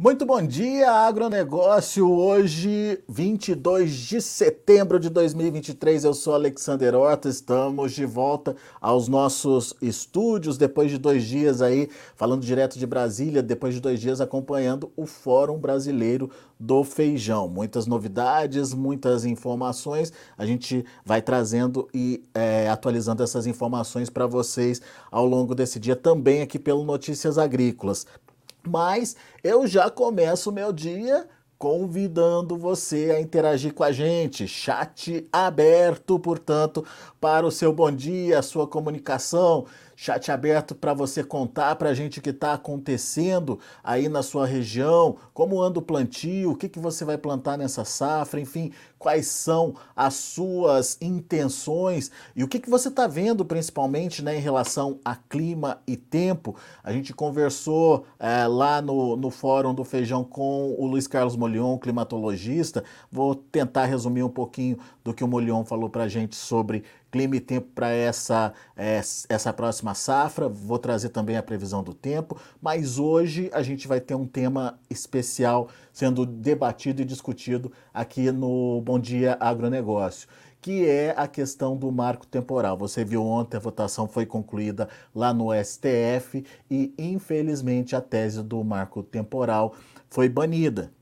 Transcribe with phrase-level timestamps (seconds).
[0.00, 2.08] Muito bom dia, agronegócio.
[2.08, 7.28] Hoje, 22 de setembro de 2023, eu sou Alexander Horta.
[7.28, 13.42] Estamos de volta aos nossos estúdios depois de dois dias aí, falando direto de Brasília,
[13.42, 16.30] depois de dois dias acompanhando o Fórum Brasileiro
[16.60, 17.48] do Feijão.
[17.48, 20.12] Muitas novidades, muitas informações.
[20.36, 24.80] A gente vai trazendo e é, atualizando essas informações para vocês
[25.10, 28.06] ao longo desse dia, também aqui pelo Notícias Agrícolas.
[28.66, 34.46] Mas eu já começo o meu dia convidando você a interagir com a gente.
[34.46, 36.84] Chat aberto, portanto,
[37.20, 39.66] para o seu bom dia, sua comunicação.
[40.00, 44.46] Chat aberto para você contar para a gente o que está acontecendo aí na sua
[44.46, 49.26] região, como anda o plantio, o que, que você vai plantar nessa safra, enfim, quais
[49.26, 55.00] são as suas intenções e o que, que você está vendo principalmente né, em relação
[55.04, 56.54] a clima e tempo.
[56.84, 61.76] A gente conversou é, lá no, no Fórum do Feijão com o Luiz Carlos Molion,
[61.76, 62.84] climatologista.
[63.10, 67.36] Vou tentar resumir um pouquinho do que o Molion falou para a gente sobre clima
[67.36, 70.48] e tempo para essa, é, essa próxima safra.
[70.48, 74.78] Vou trazer também a previsão do tempo, mas hoje a gente vai ter um tema
[74.90, 80.28] especial sendo debatido e discutido aqui no Bom Dia Agronegócio
[80.60, 82.76] que é a questão do marco temporal.
[82.76, 88.62] Você viu ontem a votação foi concluída lá no STF e, infelizmente, a tese do
[88.64, 89.74] marco temporal
[90.10, 90.92] foi banida.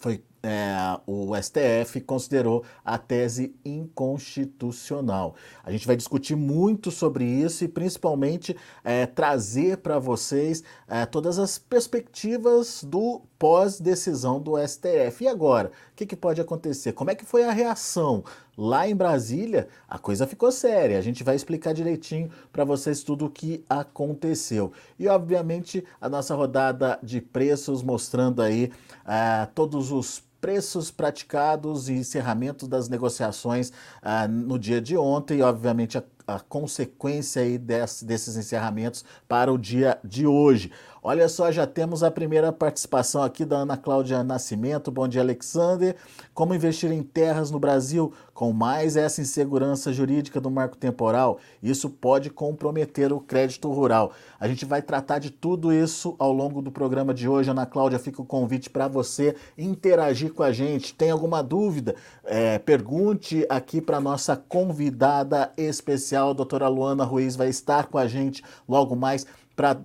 [0.00, 5.34] Foi é, o STF considerou a tese inconstitucional.
[5.64, 11.38] A gente vai discutir muito sobre isso e principalmente é, trazer para vocês é, todas
[11.38, 15.24] as perspectivas do pós-decisão do STF.
[15.24, 16.92] E agora, o que, que pode acontecer?
[16.92, 18.24] Como é que foi a reação?
[18.56, 20.98] Lá em Brasília, a coisa ficou séria.
[20.98, 24.72] A gente vai explicar direitinho para vocês tudo o que aconteceu.
[24.98, 28.72] E, obviamente, a nossa rodada de preços mostrando aí
[29.04, 33.72] uh, todos os preços praticados e encerramento das negociações
[34.02, 35.42] ah, no dia de ontem.
[35.42, 40.70] Obviamente, a, a consequência aí desse, desses encerramentos para o dia de hoje.
[41.02, 44.90] Olha só, já temos a primeira participação aqui da Ana Cláudia Nascimento.
[44.90, 45.96] Bom dia, Alexander.
[46.34, 51.38] Como investir em terras no Brasil com mais essa insegurança jurídica do marco temporal?
[51.62, 54.12] Isso pode comprometer o crédito rural.
[54.40, 57.50] A gente vai tratar de tudo isso ao longo do programa de hoje.
[57.50, 60.94] Ana Cláudia, fica o convite para você interagir com a gente.
[60.94, 61.94] Tem alguma dúvida?
[62.24, 68.06] É, pergunte aqui para nossa convidada especial, a doutora Luana Ruiz, vai estar com a
[68.06, 69.78] gente logo mais para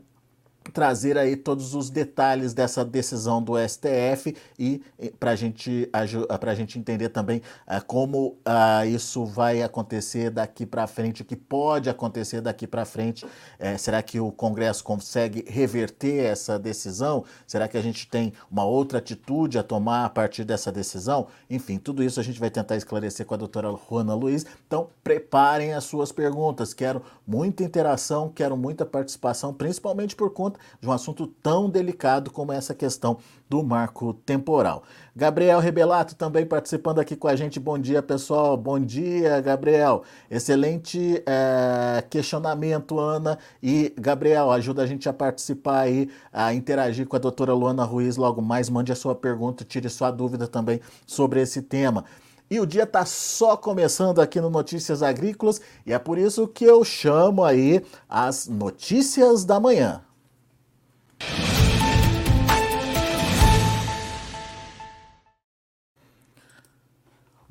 [0.72, 4.82] trazer aí todos os detalhes dessa decisão do STF e
[5.20, 11.22] para gente, a gente entender também uh, como uh, isso vai acontecer daqui para frente,
[11.22, 13.26] o que pode acontecer daqui para frente.
[13.26, 17.24] Uh, será que o Congresso consegue reverter essa decisão?
[17.46, 21.28] Será que a gente tem uma outra atitude a tomar a partir dessa decisão?
[21.50, 24.46] Enfim, tudo isso a gente vai tentar esclarecer com a doutora Juana Luiz.
[24.68, 26.74] Então, preparem as suas perguntas.
[26.74, 32.52] Quero muita interação, quero muita participação, principalmente por conta de um assunto tão delicado como
[32.52, 33.18] essa questão
[33.50, 34.84] do marco temporal.
[35.16, 37.60] Gabriel Rebelato também participando aqui com a gente.
[37.60, 38.58] Bom dia, pessoal.
[38.58, 40.04] Bom dia, Gabriel.
[40.30, 43.38] Excelente é, questionamento, Ana.
[43.62, 48.18] E, Gabriel, ajuda a gente a participar aí, a interagir com a doutora Luana Ruiz
[48.18, 48.70] logo mais.
[48.70, 52.06] Mande a sua pergunta, tire sua dúvida também sobre esse tema.
[52.50, 56.64] E o dia está só começando aqui no Notícias Agrícolas e é por isso que
[56.64, 60.04] eu chamo aí as notícias da manhã.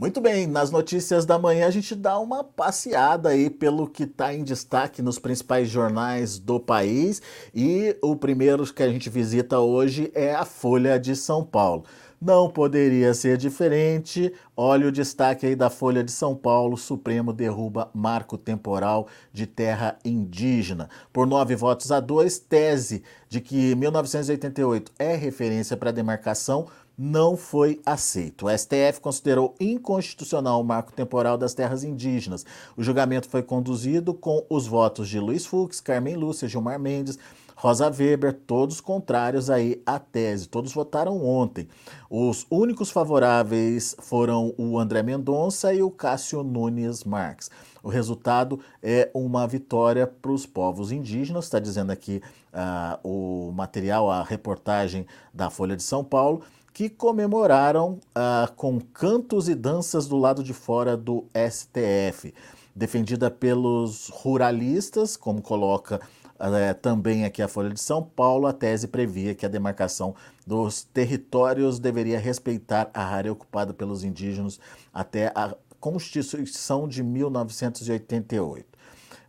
[0.02, 4.34] Muito bem, nas notícias da manhã a gente dá uma passeada aí pelo que está
[4.34, 7.22] em destaque nos principais jornais do país
[7.54, 11.84] e o primeiro que a gente visita hoje é a Folha de São Paulo.
[12.24, 14.32] Não poderia ser diferente.
[14.56, 19.98] Olha o destaque aí da Folha de São Paulo: Supremo derruba marco temporal de terra
[20.04, 20.88] indígena.
[21.12, 27.80] Por nove votos a dois, tese de que 1988 é referência para demarcação não foi
[27.84, 28.46] aceito.
[28.46, 32.46] O STF considerou inconstitucional o marco temporal das terras indígenas.
[32.76, 37.18] O julgamento foi conduzido com os votos de Luiz Fux, Carmen Lúcia, Gilmar Mendes,
[37.62, 41.68] Rosa Weber, todos contrários aí à tese, todos votaram ontem.
[42.10, 47.52] Os únicos favoráveis foram o André Mendonça e o Cássio Nunes Marques.
[47.80, 52.20] O resultado é uma vitória para os povos indígenas, está dizendo aqui
[52.52, 56.42] uh, o material, a reportagem da Folha de São Paulo
[56.72, 62.32] que comemoraram ah, com cantos e danças do lado de fora do STF.
[62.74, 66.00] Defendida pelos ruralistas, como coloca
[66.38, 70.14] é, também aqui a Folha de São Paulo, a tese previa que a demarcação
[70.46, 74.58] dos territórios deveria respeitar a área ocupada pelos indígenas
[74.92, 78.71] até a Constituição de 1988.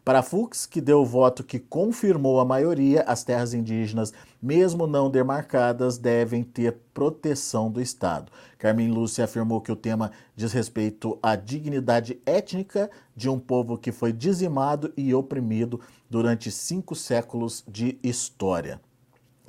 [0.04, 4.12] Para Fux, que deu o voto que confirmou a maioria, as terras indígenas,
[4.42, 8.30] mesmo não demarcadas, devem ter proteção do Estado.
[8.58, 13.94] Carmen Lúcia afirmou que o tema diz respeito à dignidade étnica de um povo que
[13.94, 15.80] foi dizimado e oprimido
[16.10, 18.82] durante cinco séculos de história.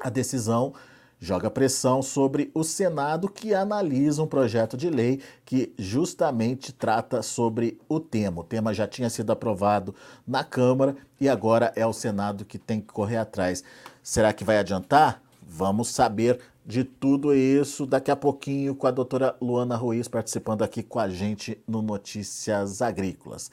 [0.01, 0.73] A decisão
[1.25, 7.81] joga pressão sobre o Senado, que analisa um projeto de lei que justamente trata sobre
[7.89, 8.43] o tema.
[8.43, 9.95] O tema já tinha sido aprovado
[10.27, 13.65] na Câmara e agora é o Senado que tem que correr atrás.
[14.03, 15.23] Será que vai adiantar?
[15.43, 20.83] Vamos saber de tudo isso daqui a pouquinho com a doutora Luana Ruiz participando aqui
[20.83, 23.51] com a gente no Notícias Agrícolas.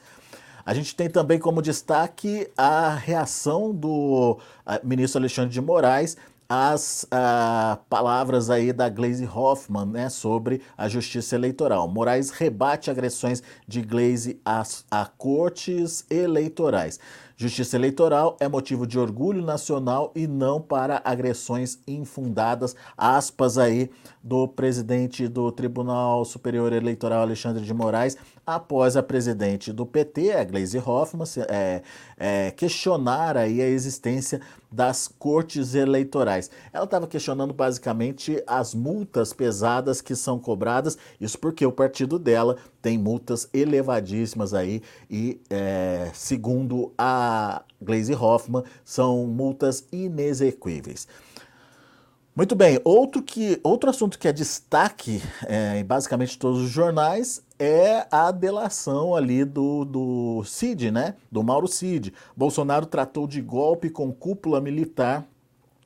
[0.64, 4.38] A gente tem também como destaque a reação do
[4.84, 6.16] ministro Alexandre de Moraes
[6.54, 11.88] as uh, palavras aí da Glaze Hoffman né, sobre a justiça eleitoral.
[11.88, 17.00] Moraes rebate agressões de Glaze às, a cortes eleitorais.
[17.38, 23.90] Justiça eleitoral é motivo de orgulho nacional e não para agressões infundadas, aspas aí
[24.22, 28.16] do presidente do Tribunal Superior Eleitoral Alexandre de Moraes,
[28.46, 31.82] após a presidente do PT, a Gleisi Hoffmann, é,
[32.16, 34.40] é, questionar aí a existência
[34.70, 36.50] das cortes eleitorais.
[36.72, 42.56] Ela estava questionando basicamente as multas pesadas que são cobradas, isso porque o partido dela
[42.80, 51.06] tem multas elevadíssimas aí e, é, segundo a Gleisi Hoffmann, são multas inexequíveis.
[52.34, 57.42] Muito bem, outro, que, outro assunto que é destaque é, em basicamente todos os jornais
[57.62, 61.14] é a delação ali do, do Cid, né?
[61.30, 62.12] Do Mauro Cid.
[62.36, 65.24] Bolsonaro tratou de golpe com cúpula militar,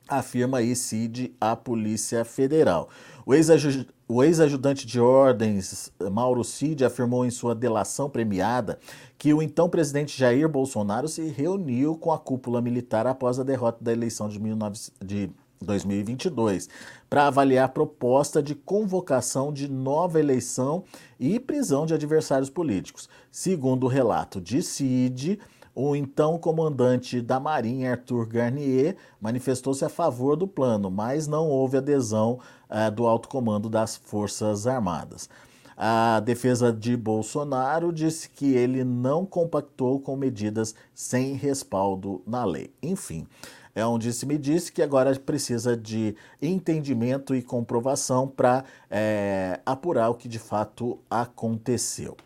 [0.07, 2.89] afirma aí Cid à Polícia Federal.
[4.07, 8.79] O ex-ajudante de ordens, Mauro Cid, afirmou em sua delação premiada
[9.15, 13.83] que o então presidente Jair Bolsonaro se reuniu com a cúpula militar após a derrota
[13.83, 14.79] da eleição de 19...
[15.05, 15.29] De
[15.61, 16.69] 2022,
[17.09, 20.83] para avaliar proposta de convocação de nova eleição
[21.19, 23.09] e prisão de adversários políticos.
[23.31, 25.39] Segundo o relato de CID,
[25.79, 31.77] o então comandante da Marinha, Arthur Garnier, manifestou-se a favor do plano, mas não houve
[31.77, 35.29] adesão uh, do alto comando das Forças Armadas.
[35.79, 42.73] A defesa de Bolsonaro disse que ele não compactou com medidas sem respaldo na lei.
[42.81, 43.27] Enfim,
[43.77, 50.09] é onde se me disse que agora precisa de entendimento e comprovação para é, apurar
[50.09, 52.17] o que de fato aconteceu.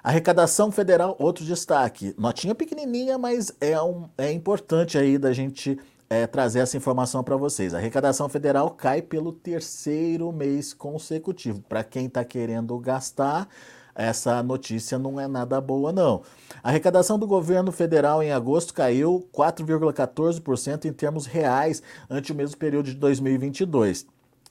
[0.00, 2.14] Arrecadação federal, outro destaque.
[2.16, 5.76] Notinha pequenininha, mas é, um, é importante aí da gente
[6.08, 7.74] é, trazer essa informação para vocês.
[7.74, 11.62] A arrecadação federal cai pelo terceiro mês consecutivo.
[11.68, 13.48] Para quem está querendo gastar,
[14.06, 16.22] essa notícia não é nada boa, não.
[16.62, 22.56] A arrecadação do governo federal em agosto caiu 4,14% em termos reais ante o mesmo
[22.56, 24.06] período de 2022.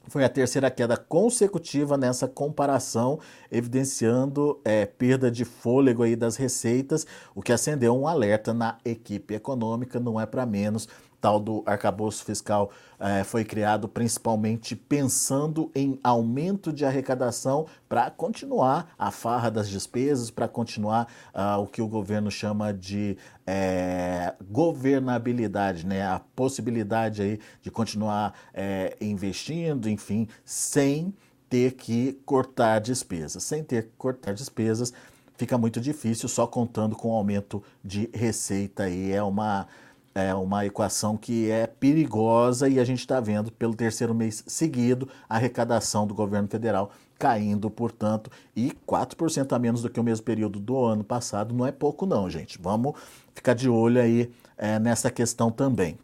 [0.08, 3.20] Foi a terceira queda consecutiva nessa comparação,
[3.52, 9.36] evidenciando é, perda de fôlego aí das receitas, o que acendeu um alerta na equipe
[9.36, 10.88] econômica, não é para menos
[11.20, 18.94] tal do arcabouço fiscal eh, foi criado principalmente pensando em aumento de arrecadação para continuar
[18.98, 25.86] a farra das despesas, para continuar uh, o que o governo chama de eh, governabilidade,
[25.86, 26.06] né?
[26.06, 31.14] a possibilidade aí de continuar eh, investindo, enfim, sem
[31.50, 33.44] ter que cortar despesas.
[33.44, 34.94] Sem ter que cortar despesas,
[35.36, 39.12] fica muito difícil só contando com aumento de receita aí.
[39.12, 39.68] É uma
[40.14, 45.08] é uma equação que é perigosa e a gente está vendo pelo terceiro mês seguido
[45.30, 50.26] a arrecadação do governo federal caindo, portanto, e 4% a menos do que o mesmo
[50.26, 51.54] período do ano passado.
[51.54, 52.58] Não é pouco, não, gente.
[52.62, 52.94] Vamos
[53.34, 56.00] ficar de olho aí é, nessa questão também.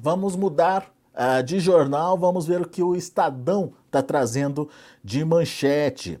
[0.00, 4.68] Vamos mudar uh, de jornal, vamos ver o que o Estadão está trazendo
[5.04, 6.18] de manchete.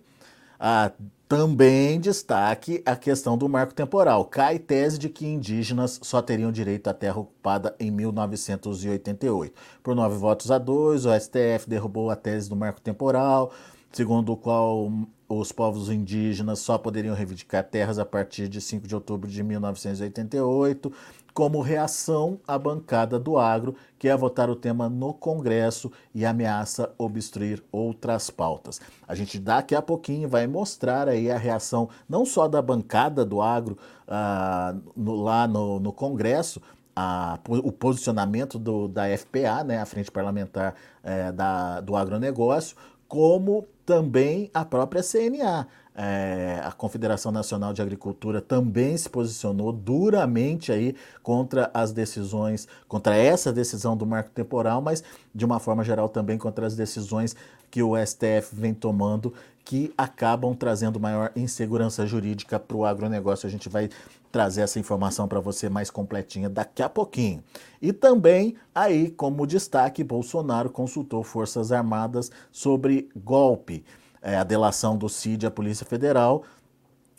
[0.60, 0.92] Uh,
[1.30, 4.24] também destaque a questão do marco temporal.
[4.24, 9.54] Cai tese de que indígenas só teriam direito à terra ocupada em 1988.
[9.80, 13.52] Por nove votos a dois, o STF derrubou a tese do marco temporal,
[13.92, 14.90] segundo o qual
[15.28, 20.92] os povos indígenas só poderiam reivindicar terras a partir de 5 de outubro de 1988,
[21.32, 26.92] como reação à bancada do agro, que é votar o tema no Congresso e ameaça
[26.98, 28.80] obstruir outras pautas.
[29.06, 33.40] A gente daqui a pouquinho vai mostrar aí a reação não só da bancada do
[33.40, 36.60] agro ah, no, lá no, no Congresso,
[36.94, 42.76] a, o posicionamento do, da FPA, né, a Frente Parlamentar é, da, do Agronegócio,
[43.08, 45.66] como também a própria CNA.
[45.94, 53.16] É, a Confederação Nacional de Agricultura também se posicionou duramente aí contra as decisões, contra
[53.16, 55.02] essa decisão do marco temporal, mas
[55.34, 57.34] de uma forma geral também contra as decisões
[57.70, 59.32] que o STF vem tomando
[59.64, 63.46] que acabam trazendo maior insegurança jurídica para o agronegócio.
[63.46, 63.88] A gente vai
[64.32, 67.42] trazer essa informação para você mais completinha daqui a pouquinho.
[67.80, 73.84] E também, aí, como destaque, Bolsonaro consultou Forças Armadas sobre golpe.
[74.22, 76.44] É, a delação do CID à Polícia Federal,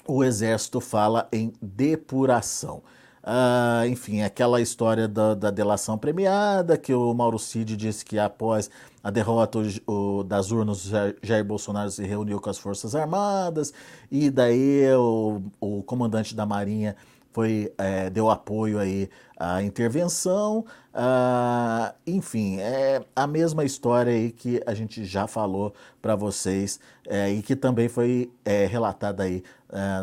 [0.08, 2.84] o Exército fala em depuração.
[3.24, 8.68] Uh, enfim, aquela história da, da, delação premiada, que o Mauro Cid disse que após
[9.04, 10.90] a derrota o, das urnas,
[11.22, 13.72] Jair Bolsonaro se reuniu com as Forças Armadas,
[14.10, 16.96] e daí o, o comandante da Marinha
[17.32, 20.66] foi, é, deu apoio aí à intervenção.
[20.94, 27.32] Uh, enfim, é a mesma história aí que a gente já falou para vocês é,
[27.32, 29.44] e que também foi é, relatada aí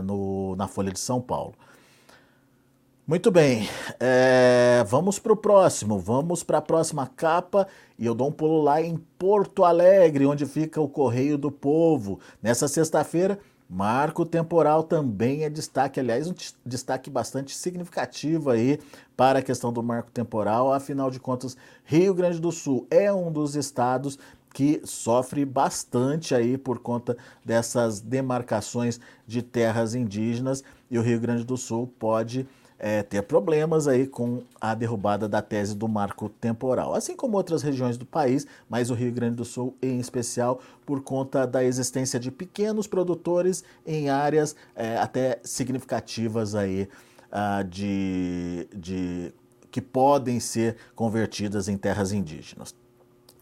[0.02, 1.54] no, na Folha de São Paulo.
[3.06, 3.68] Muito bem,
[4.86, 7.66] vamos para o próximo, vamos para a próxima capa
[7.98, 12.18] e eu dou um pulo lá em Porto Alegre, onde fica o Correio do Povo.
[12.42, 16.34] Nessa sexta-feira, marco temporal também é destaque, aliás, um
[16.64, 18.78] destaque bastante significativo aí
[19.16, 20.72] para a questão do marco temporal.
[20.72, 24.18] Afinal de contas, Rio Grande do Sul é um dos estados
[24.54, 31.44] que sofre bastante aí por conta dessas demarcações de terras indígenas e o Rio Grande
[31.44, 32.48] do Sul pode
[32.78, 37.62] é, ter problemas aí com a derrubada da tese do marco temporal, assim como outras
[37.62, 42.20] regiões do país, mas o Rio Grande do Sul em especial por conta da existência
[42.20, 46.88] de pequenos produtores em áreas é, até significativas aí
[47.32, 49.32] uh, de, de
[49.70, 52.74] que podem ser convertidas em terras indígenas.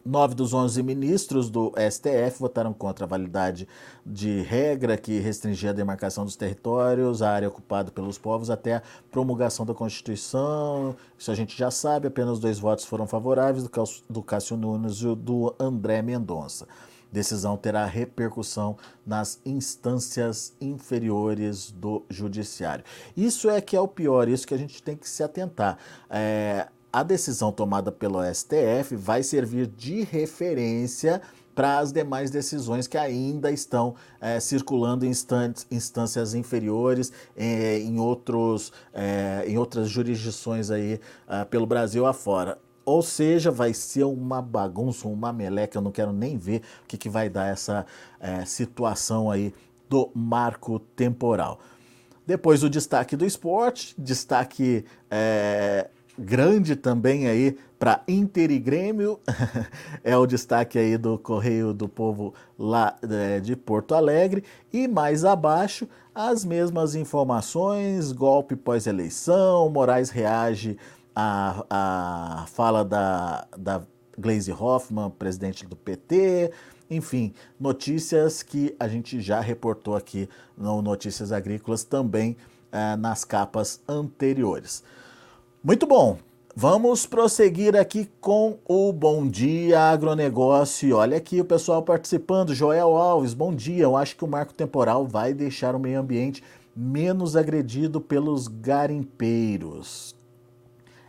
[0.07, 3.67] Nove dos onze ministros do STF votaram contra a validade
[4.05, 8.83] de regra que restringia a demarcação dos territórios, a área ocupada pelos povos, até a
[9.11, 10.95] promulgação da Constituição.
[11.19, 13.69] Isso a gente já sabe, apenas dois votos foram favoráveis,
[14.09, 16.69] do Cássio Nunes e do André Mendonça.
[17.11, 22.85] Decisão terá repercussão nas instâncias inferiores do judiciário.
[23.17, 25.79] Isso é que é o pior, isso que a gente tem que se atentar.
[26.11, 31.21] É, a decisão tomada pelo STF vai servir de referência
[31.57, 35.11] para as demais decisões que ainda estão é, circulando em
[35.71, 41.01] instâncias inferiores, é, em, outros, é, em outras jurisdições aí
[41.51, 42.59] pelo Brasil afora.
[42.85, 46.97] Ou seja, vai ser uma bagunça, uma meleca, eu não quero nem ver o que,
[46.97, 47.85] que vai dar essa
[48.45, 49.53] situação aí
[49.89, 51.59] do marco temporal.
[52.27, 59.21] Depois o destaque do esporte, destaque é, grande também aí para Inter e Grêmio,
[60.03, 64.45] é o destaque aí do Correio do Povo lá é, de Porto Alegre.
[64.73, 70.79] E mais abaixo, as mesmas informações, golpe pós-eleição, Moraes reage
[71.15, 73.83] à, à fala da, da
[74.19, 76.51] Glaze Hoffman, presidente do PT,
[76.89, 82.37] enfim, notícias que a gente já reportou aqui no Notícias Agrícolas também
[82.73, 84.83] é, nas capas anteriores.
[85.67, 86.17] Muito bom.
[86.55, 90.95] Vamos prosseguir aqui com o Bom Dia Agronegócio.
[90.95, 92.55] Olha aqui o pessoal participando.
[92.55, 93.83] Joel Alves, bom dia.
[93.83, 96.41] Eu acho que o marco temporal vai deixar o meio ambiente
[96.77, 100.15] menos agredido pelos garimpeiros.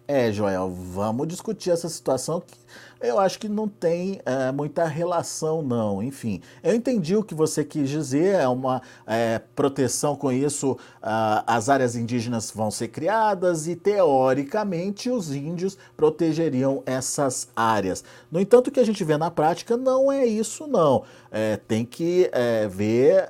[0.08, 2.58] É, Joel, vamos discutir essa situação que
[3.02, 6.02] eu acho que não tem é, muita relação, não.
[6.02, 11.44] Enfim, eu entendi o que você quis dizer, é uma é, proteção com isso, uh,
[11.46, 18.04] as áreas indígenas vão ser criadas e, teoricamente, os índios protegeriam essas áreas.
[18.32, 21.04] No entanto, o que a gente vê na prática não é isso, não.
[21.32, 23.28] É, tem que é, ver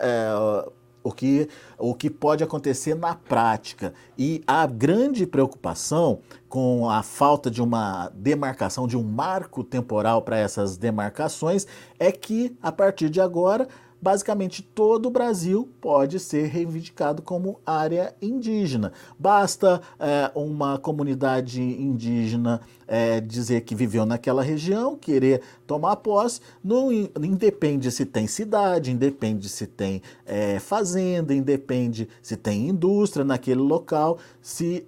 [1.08, 1.48] o que,
[1.78, 3.94] o que pode acontecer na prática.
[4.18, 10.38] E a grande preocupação com a falta de uma demarcação, de um marco temporal para
[10.38, 11.68] essas demarcações,
[12.00, 13.68] é que a partir de agora
[14.01, 18.94] basicamente todo o Brasil pode ser reivindicado como área indígena.
[19.18, 26.92] Basta é, uma comunidade indígena é, dizer que viveu naquela região, querer tomar posse, não
[26.92, 34.18] independe se tem cidade, independe se tem é, fazenda, independe se tem indústria naquele local,
[34.42, 34.86] se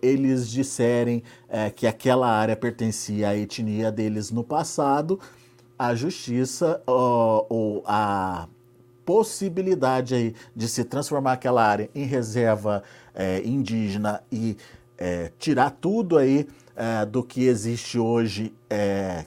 [0.00, 1.22] eles disserem
[1.74, 5.18] que aquela área pertencia à etnia deles no passado
[5.88, 8.46] a justiça ou a
[9.04, 14.56] possibilidade aí de se transformar aquela área em reserva é, indígena e
[14.96, 19.24] é, tirar tudo aí é, do que existe hoje é,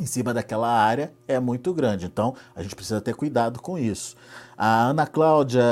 [0.00, 2.06] em cima daquela área é muito grande.
[2.06, 4.16] Então a gente precisa ter cuidado com isso.
[4.58, 5.62] A Ana Cláudia,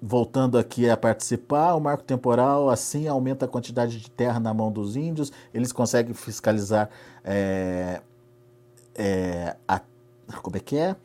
[0.00, 4.70] voltando aqui a participar, o marco temporal assim aumenta a quantidade de terra na mão
[4.70, 6.88] dos índios, eles conseguem fiscalizar
[8.94, 9.80] é, a,
[10.42, 10.96] como é que é?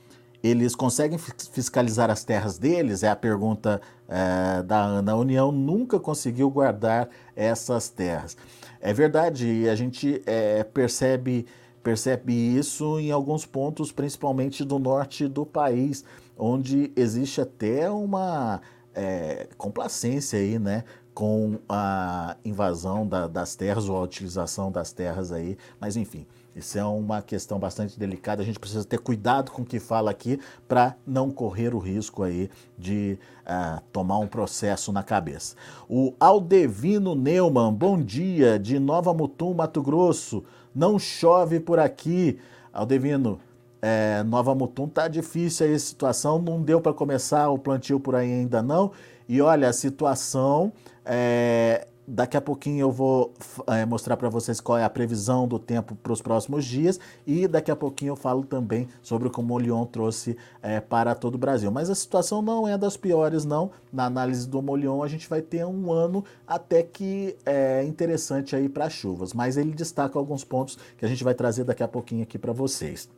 [0.43, 1.17] Eles conseguem
[1.51, 3.03] fiscalizar as terras deles?
[3.03, 5.11] É a pergunta é, da Ana.
[5.11, 8.37] A União nunca conseguiu guardar essas terras.
[8.79, 11.45] É verdade, e a gente é, percebe,
[11.83, 16.03] percebe isso em alguns pontos, principalmente do norte do país,
[16.37, 18.61] onde existe até uma
[18.93, 20.83] é, complacência aí, né?
[21.13, 26.27] Com a invasão da, das terras ou a utilização das terras aí, mas enfim,
[26.57, 28.41] isso é uma questão bastante delicada.
[28.41, 32.23] A gente precisa ter cuidado com o que fala aqui para não correr o risco
[32.23, 35.55] aí de uh, tomar um processo na cabeça.
[35.87, 40.43] O Aldevino Neumann, bom dia, de Nova Mutum, Mato Grosso.
[40.73, 42.39] Não chove por aqui.
[42.73, 43.39] Aldevino,
[43.79, 48.15] é, Nova Mutum tá difícil aí a situação, não deu para começar o plantio por
[48.15, 48.91] aí ainda não.
[49.29, 50.73] E olha, a situação
[51.05, 53.33] é, Daqui a pouquinho eu vou
[53.67, 57.49] é, mostrar para vocês qual é a previsão do tempo para os próximos dias e
[57.49, 61.37] daqui a pouquinho eu falo também sobre como o Lyon trouxe é, para todo o
[61.37, 61.69] Brasil.
[61.69, 63.71] Mas a situação não é das piores, não.
[63.91, 68.69] Na análise do Molion a gente vai ter um ano até que é interessante aí
[68.69, 72.23] para chuvas, mas ele destaca alguns pontos que a gente vai trazer daqui a pouquinho
[72.23, 73.09] aqui para vocês.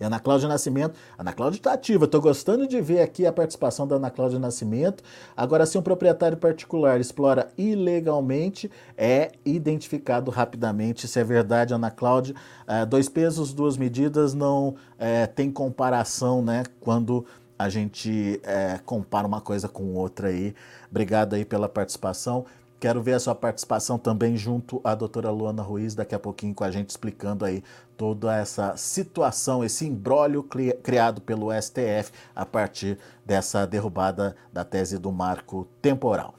[0.00, 0.94] E Ana Cláudia Nascimento.
[1.18, 2.06] Ana Cláudia está ativa.
[2.06, 5.04] Estou gostando de ver aqui a participação da Ana Cláudia Nascimento.
[5.36, 11.06] Agora, se um proprietário particular explora ilegalmente, é identificado rapidamente.
[11.06, 12.34] Se é verdade, Ana Cláudia.
[12.66, 16.62] É, dois pesos, duas medidas não é, tem comparação, né?
[16.80, 17.26] Quando
[17.58, 20.54] a gente é, compara uma coisa com outra aí.
[20.90, 22.46] Obrigado aí pela participação.
[22.80, 26.64] Quero ver a sua participação também junto à doutora Luana Ruiz, daqui a pouquinho com
[26.64, 27.62] a gente explicando aí
[27.94, 30.42] toda essa situação, esse imbróglio
[30.82, 36.34] criado pelo STF a partir dessa derrubada da tese do marco temporal.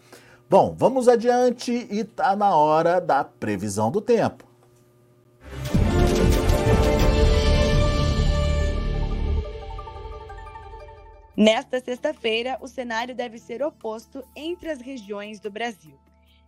[0.50, 4.44] Bom, vamos adiante e está na hora da previsão do tempo.
[11.38, 15.94] Nesta sexta-feira, o cenário deve ser oposto entre as regiões do Brasil.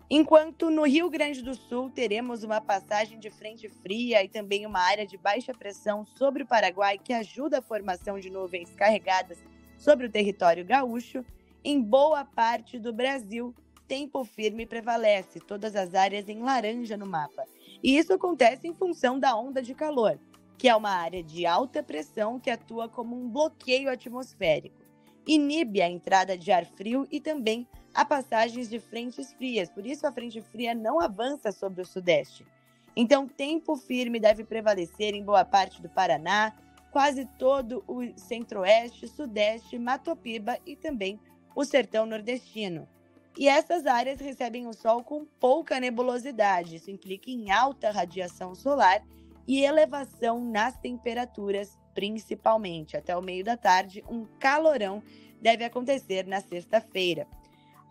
[0.10, 4.80] Enquanto no Rio Grande do Sul teremos uma passagem de frente fria e também uma
[4.80, 9.44] área de baixa pressão sobre o Paraguai que ajuda a formação de nuvens carregadas
[9.78, 11.26] sobre o território gaúcho,
[11.64, 13.56] em boa parte do Brasil,
[13.88, 17.46] tempo firme prevalece, todas as áreas em laranja no mapa.
[17.82, 20.20] E isso acontece em função da onda de calor,
[20.58, 24.84] que é uma área de alta pressão que atua como um bloqueio atmosférico.
[25.26, 30.08] Inibe a entrada de ar frio e também há passagens de frentes frias, por isso
[30.08, 32.46] a frente fria não avança sobre o sudeste.
[32.96, 36.54] Então, tempo firme deve prevalecer em boa parte do Paraná,
[36.92, 41.20] quase todo o centro-oeste, sudeste, Matopiba e também
[41.56, 42.88] o sertão nordestino.
[43.36, 49.04] E essas áreas recebem o sol com pouca nebulosidade, isso implica em alta radiação solar
[49.48, 52.96] e elevação nas temperaturas, principalmente.
[52.96, 55.02] Até o meio da tarde, um calorão
[55.42, 57.28] deve acontecer na sexta-feira.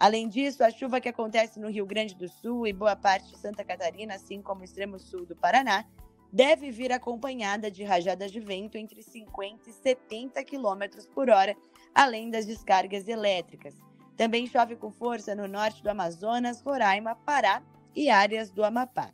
[0.03, 3.39] Além disso, a chuva que acontece no Rio Grande do Sul e boa parte de
[3.39, 5.85] Santa Catarina, assim como o extremo sul do Paraná,
[6.33, 11.57] deve vir acompanhada de rajadas de vento entre 50 e 70 km por hora,
[11.95, 13.77] além das descargas elétricas.
[14.17, 17.63] Também chove com força no norte do Amazonas, Roraima, Pará
[17.95, 19.13] e áreas do Amapá.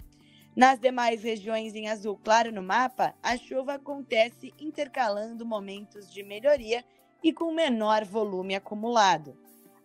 [0.56, 6.82] Nas demais regiões em azul claro no mapa, a chuva acontece intercalando momentos de melhoria
[7.22, 9.36] e com menor volume acumulado.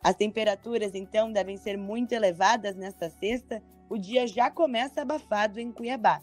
[0.03, 3.63] As temperaturas, então, devem ser muito elevadas nesta sexta.
[3.89, 6.21] O dia já começa abafado em Cuiabá.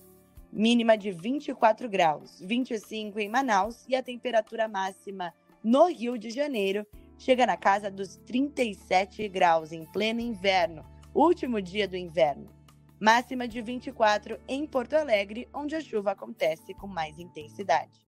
[0.52, 6.84] Mínima de 24 graus, 25 em Manaus e a temperatura máxima no Rio de Janeiro
[7.16, 12.50] chega na casa dos 37 graus em pleno inverno, último dia do inverno.
[12.98, 18.09] Máxima de 24 em Porto Alegre, onde a chuva acontece com mais intensidade.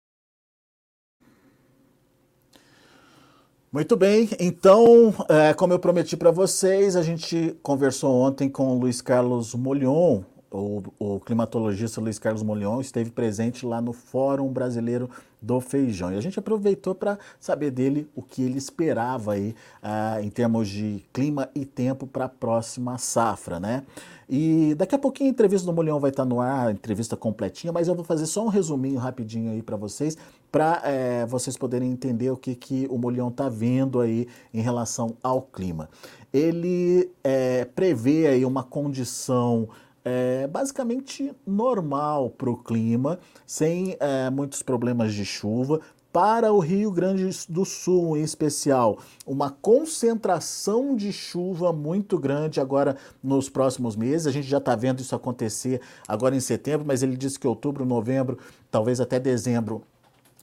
[3.73, 8.77] Muito bem, então, é, como eu prometi para vocês, a gente conversou ontem com o
[8.77, 15.09] Luiz Carlos Molion, o, o, climatologista Luiz Carlos Molion esteve presente lá no Fórum Brasileiro
[15.41, 16.11] do Feijão.
[16.11, 20.67] E a gente aproveitou para saber dele o que ele esperava aí uh, em termos
[20.67, 23.83] de clima e tempo para a próxima safra, né?
[24.29, 27.15] E daqui a pouquinho a entrevista do Molion vai estar tá no ar, a entrevista
[27.15, 30.17] completinha, mas eu vou fazer só um resuminho rapidinho aí para vocês,
[30.51, 35.15] para é, vocês poderem entender o que, que o Molion está vendo aí em relação
[35.23, 35.89] ao clima.
[36.33, 39.69] Ele é, prevê aí uma condição
[40.03, 43.95] é basicamente normal para o clima, sem
[44.33, 45.79] muitos problemas de chuva.
[46.11, 52.97] Para o Rio Grande do Sul, em especial, uma concentração de chuva muito grande agora
[53.23, 54.27] nos próximos meses.
[54.27, 57.85] A gente já está vendo isso acontecer agora em setembro, mas ele disse que outubro,
[57.85, 58.37] novembro,
[58.69, 59.83] talvez até dezembro,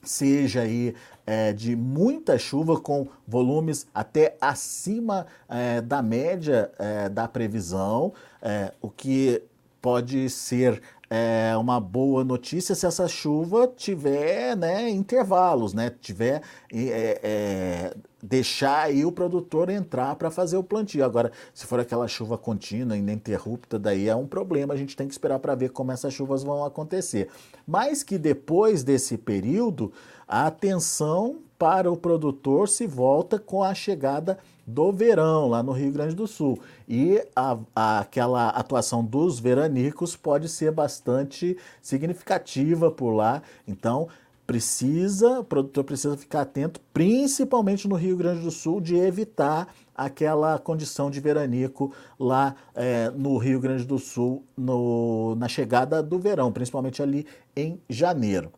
[0.03, 7.27] seja aí é, de muita chuva com volumes até acima é, da média é, da
[7.27, 9.41] previsão, é, o que
[9.81, 17.19] pode ser é, uma boa notícia se essa chuva tiver né, intervalos, né, tiver é,
[17.23, 21.05] é, deixar aí o produtor entrar para fazer o plantio.
[21.05, 24.73] Agora, se for aquela chuva contínua ininterrupta, daí é um problema.
[24.73, 27.29] A gente tem que esperar para ver como essas chuvas vão acontecer.
[27.67, 29.91] Mas que depois desse período,
[30.27, 35.91] a atenção para o produtor se volta com a chegada do verão lá no Rio
[35.91, 36.59] Grande do Sul.
[36.87, 43.41] E a, a, aquela atuação dos veranicos pode ser bastante significativa por lá.
[43.67, 44.07] Então,
[44.49, 50.57] precisa, o produtor precisa ficar atento, principalmente no Rio Grande do Sul, de evitar aquela
[50.57, 56.51] condição de veranico lá é, no Rio Grande do Sul no, na chegada do verão,
[56.51, 58.51] principalmente ali em janeiro.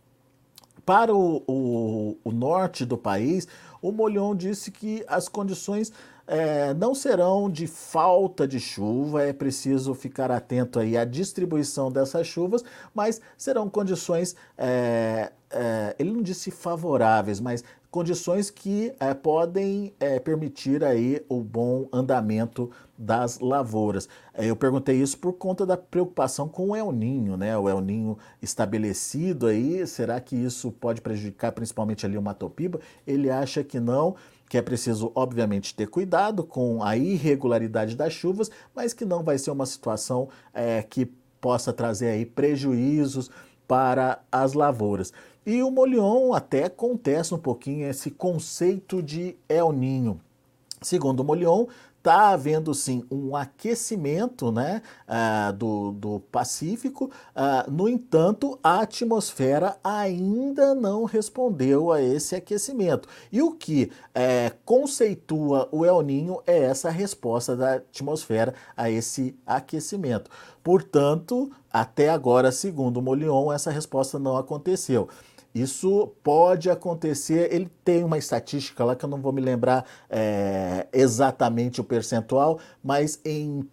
[0.85, 3.45] Para o, o, o norte do país,
[3.81, 5.91] o Molhon disse que as condições
[6.31, 12.25] é, não serão de falta de chuva, é preciso ficar atento aí à distribuição dessas
[12.25, 12.63] chuvas,
[12.95, 20.21] mas serão condições, é, é, ele não disse favoráveis, mas condições que é, podem é,
[20.21, 24.07] permitir aí o bom andamento das lavouras.
[24.33, 27.57] É, eu perguntei isso por conta da preocupação com o El Ninho, né?
[27.57, 32.79] O El Ninho estabelecido aí, será que isso pode prejudicar principalmente ali o Matopiba?
[33.05, 34.15] Ele acha que não,
[34.51, 39.37] que é preciso, obviamente, ter cuidado com a irregularidade das chuvas, mas que não vai
[39.37, 41.05] ser uma situação é, que
[41.39, 43.31] possa trazer aí prejuízos
[43.65, 45.13] para as lavouras.
[45.45, 50.19] E o Molion até contesta um pouquinho esse conceito de El Ninho.
[50.81, 51.67] Segundo o Molion,
[52.01, 59.77] está havendo sim um aquecimento né, uh, do, do Pacífico, uh, no entanto, a atmosfera
[59.83, 63.07] ainda não respondeu a esse aquecimento.
[63.31, 69.35] E o que uh, conceitua o El Ninho é essa resposta da atmosfera a esse
[69.45, 70.29] aquecimento.
[70.63, 75.07] Portanto, até agora, segundo o Molion, essa resposta não aconteceu.
[75.53, 80.87] Isso pode acontecer, ele tem uma estatística lá que eu não vou me lembrar é,
[80.93, 83.67] exatamente o percentual, mas em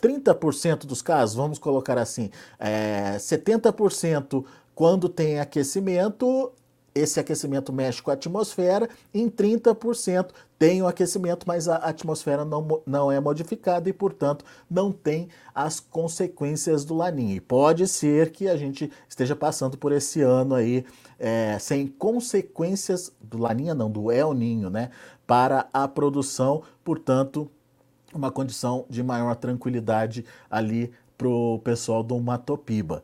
[0.00, 4.44] 30% dos casos, vamos colocar assim, é, 70%
[4.74, 6.52] quando tem aquecimento,
[6.94, 12.80] esse aquecimento mexe com a atmosfera, em 30% tem o aquecimento, mas a atmosfera não,
[12.86, 17.34] não é modificada e, portanto, não tem as consequências do laninha.
[17.34, 20.84] E pode ser que a gente esteja passando por esse ano aí
[21.18, 24.90] é, sem consequências do laninha, não, do El Ninho, né,
[25.26, 27.50] para a produção, portanto,
[28.14, 33.02] uma condição de maior tranquilidade ali para o pessoal do Matopiba.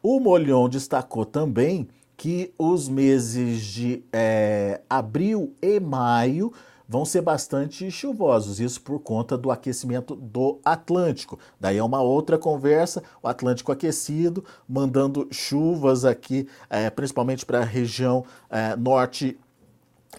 [0.00, 6.52] O Molhon destacou também que os meses de é, abril e maio
[6.88, 11.38] vão ser bastante chuvosos, isso por conta do aquecimento do Atlântico.
[11.58, 17.64] Daí é uma outra conversa, o Atlântico aquecido, mandando chuvas aqui, é, principalmente para a
[17.64, 19.38] região é, norte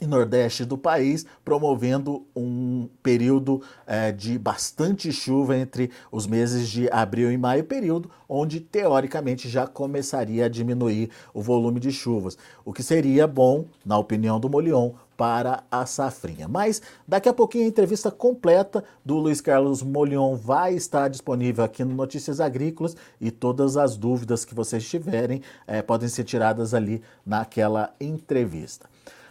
[0.01, 6.89] e nordeste do país, promovendo um período é, de bastante chuva entre os meses de
[6.91, 12.73] abril e maio, período onde teoricamente já começaria a diminuir o volume de chuvas, o
[12.73, 16.47] que seria bom, na opinião do Molion, para a safrinha.
[16.47, 21.83] Mas daqui a pouquinho a entrevista completa do Luiz Carlos Molion vai estar disponível aqui
[21.83, 27.01] no Notícias Agrícolas e todas as dúvidas que vocês tiverem é, podem ser tiradas ali
[27.25, 28.89] naquela entrevista.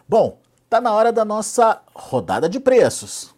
[0.09, 0.39] Bom,
[0.75, 3.33] Está na hora da nossa rodada de preços.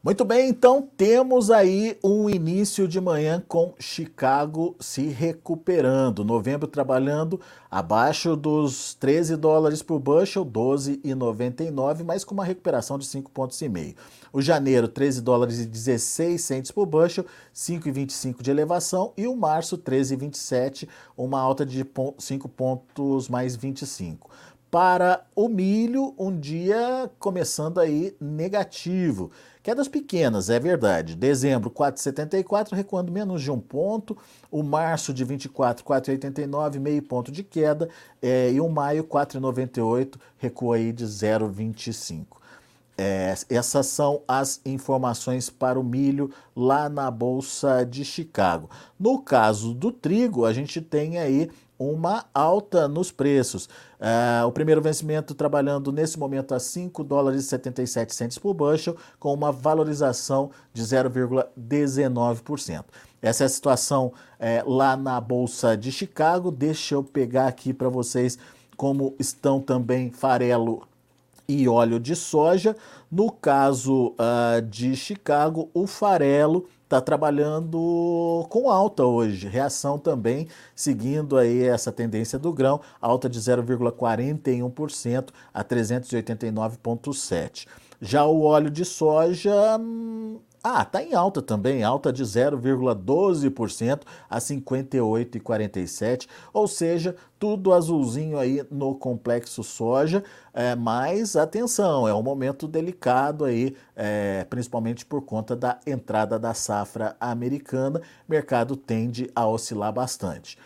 [0.00, 6.24] Muito bem, então temos aí um início de manhã com Chicago se recuperando.
[6.24, 13.30] Novembro trabalhando abaixo dos 13 dólares por bushel, 12,99, mas com uma recuperação de 5,5
[13.34, 13.60] pontos.
[14.32, 19.12] O janeiro, 13 dólares e 16 centes por bushel, 5,25 de elevação.
[19.16, 21.84] E o março, 13,27, uma alta de
[22.18, 24.30] 5 pontos mais 25
[24.70, 29.30] para o milho, um dia começando aí negativo.
[29.68, 31.14] Quedas pequenas, é verdade.
[31.14, 34.16] Dezembro, 4,74, recuando menos de um ponto.
[34.50, 37.86] O março de 24, 4,89, meio ponto de queda.
[38.22, 42.24] É, e o maio, 4,98, recua aí de 0,25.
[42.96, 48.70] É, essas são as informações para o milho lá na Bolsa de Chicago.
[48.98, 53.66] No caso do trigo, a gente tem aí uma alta nos preços.
[54.00, 58.96] Uh, o primeiro vencimento trabalhando nesse momento a 5 dólares e 77 centes por bushel,
[59.18, 62.84] com uma valorização de 0,19%.
[63.20, 66.50] Essa é a situação é, lá na Bolsa de Chicago.
[66.50, 68.38] Deixa eu pegar aqui para vocês
[68.76, 70.86] como estão também farelo
[71.48, 72.76] e óleo de soja.
[73.10, 81.36] No caso uh, de Chicago, o farelo está trabalhando com alta hoje, reação também seguindo
[81.36, 87.66] aí essa tendência do grão, alta de 0,41% a 389,7.
[88.00, 94.38] Já o óleo de soja hum, ah, está em alta também, alta de 0,12% a
[94.38, 102.66] 58,47, ou seja, tudo azulzinho aí no complexo soja, é, mas atenção, é um momento
[102.66, 109.92] delicado aí, é, principalmente por conta da entrada da safra americana, mercado tende a oscilar
[109.92, 110.58] bastante.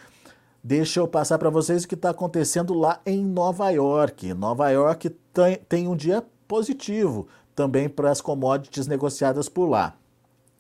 [0.65, 4.33] Deixa eu passar para vocês o que está acontecendo lá em Nova York.
[4.33, 9.95] Nova York tem, tem um dia positivo também para as commodities negociadas por lá.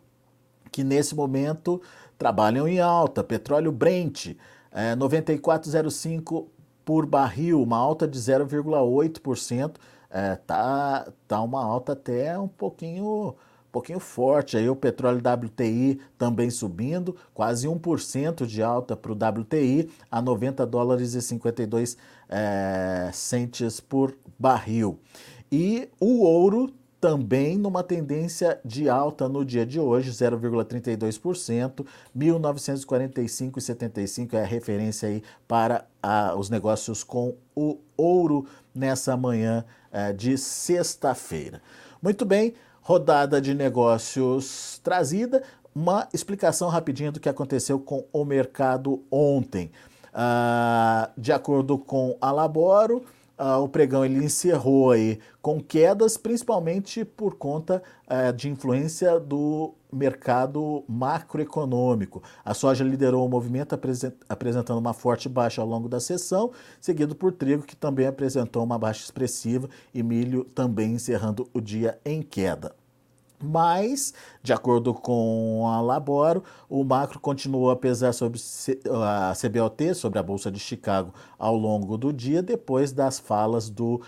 [0.71, 1.81] que nesse momento
[2.17, 3.23] trabalham em alta.
[3.23, 4.37] Petróleo Brent,
[4.71, 6.47] é, 94,05
[6.85, 9.75] por barril, uma alta de 0,8%.
[10.09, 13.35] É, tá, tá uma alta até um pouquinho
[13.69, 14.57] um pouquinho forte.
[14.57, 20.65] Aí o petróleo WTI também subindo, quase 1% de alta para o WTI, a 90
[20.65, 21.95] dólares e 52
[22.27, 24.99] é, centes por barril.
[25.51, 31.85] E o ouro também numa tendência de alta no dia de hoje, 0,32%,
[32.17, 40.11] 1945,75 é a referência aí para a, os negócios com o ouro nessa manhã é,
[40.11, 41.61] de sexta-feira.
[42.01, 42.53] Muito bem,
[42.89, 45.43] rodada de negócios trazida,
[45.75, 49.69] uma explicação rapidinha do que aconteceu com o mercado ontem.
[50.11, 53.03] Ah, de acordo com a Laboro,
[53.37, 59.75] ah, o pregão ele encerrou aí com quedas, principalmente por conta ah, de influência do
[59.93, 62.23] mercado macroeconômico.
[62.43, 63.79] A soja liderou o movimento
[64.27, 68.79] apresentando uma forte baixa ao longo da sessão, seguido por trigo, que também apresentou uma
[68.79, 72.78] baixa expressiva, e milho também encerrando o dia em queda.
[73.41, 78.39] Mas, de acordo com a Laboro, o macro continuou a pesar sobre
[78.91, 84.01] a CBOT, sobre a Bolsa de Chicago, ao longo do dia, depois das falas do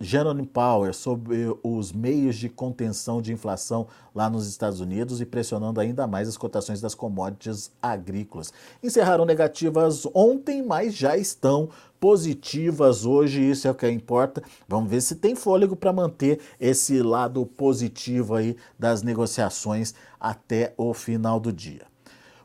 [0.00, 5.80] Jerome Powell sobre os meios de contenção de inflação lá nos Estados Unidos e pressionando
[5.80, 8.52] ainda mais as cotações das commodities agrícolas.
[8.82, 11.68] Encerraram negativas ontem, mas já estão
[12.04, 14.42] positivas hoje, isso é o que importa.
[14.68, 20.92] Vamos ver se tem fôlego para manter esse lado positivo aí das negociações até o
[20.92, 21.86] final do dia.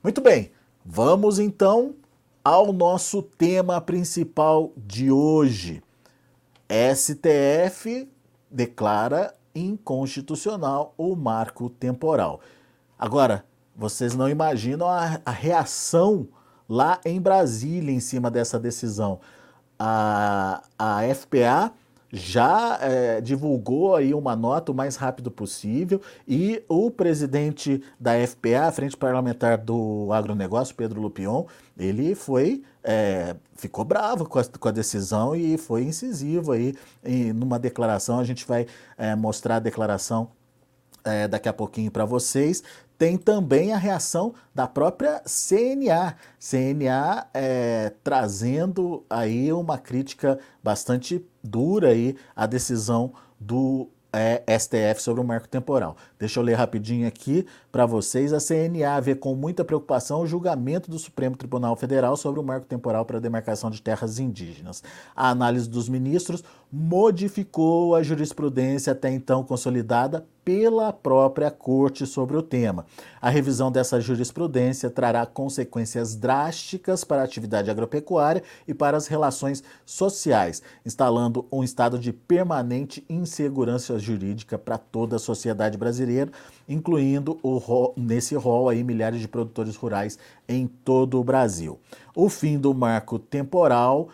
[0.02, 0.54] Muito bem,
[0.86, 1.94] vamos então
[2.42, 5.84] ao nosso tema principal de hoje.
[6.96, 8.10] STF
[8.50, 12.40] declara inconstitucional o marco temporal.
[12.98, 13.44] Agora,
[13.76, 16.30] vocês não imaginam a, a reação
[16.70, 19.20] lá em Brasília em cima dessa decisão.
[19.80, 21.72] A, a FPA
[22.12, 28.72] já é, divulgou aí uma nota o mais rápido possível e o presidente da FPA,
[28.72, 31.46] Frente Parlamentar do Agronegócio, Pedro Lupion,
[31.78, 37.32] ele foi é, ficou bravo com a, com a, decisão e foi incisivo aí em,
[37.32, 38.20] numa declaração.
[38.20, 38.66] A gente vai
[38.98, 40.32] é, mostrar a declaração
[41.30, 42.62] daqui a pouquinho para vocês.
[43.00, 46.18] Tem também a reação da própria CNA.
[46.38, 55.22] CNA é, trazendo aí uma crítica bastante dura aí à decisão do é, STF sobre
[55.22, 55.96] o marco temporal.
[56.18, 58.34] Deixa eu ler rapidinho aqui para vocês.
[58.34, 62.66] A CNA vê com muita preocupação o julgamento do Supremo Tribunal Federal sobre o marco
[62.66, 64.84] temporal para a demarcação de terras indígenas.
[65.16, 72.42] A análise dos ministros modificou a jurisprudência até então consolidada pela própria Corte sobre o
[72.42, 72.86] tema.
[73.22, 79.64] A revisão dessa jurisprudência trará consequências drásticas para a atividade agropecuária e para as relações
[79.86, 86.32] sociais, instalando um estado de permanente insegurança jurídica para toda a sociedade brasileira,
[86.68, 91.80] incluindo o, nesse rol aí milhares de produtores rurais em todo o Brasil.
[92.16, 94.10] O fim do marco temporal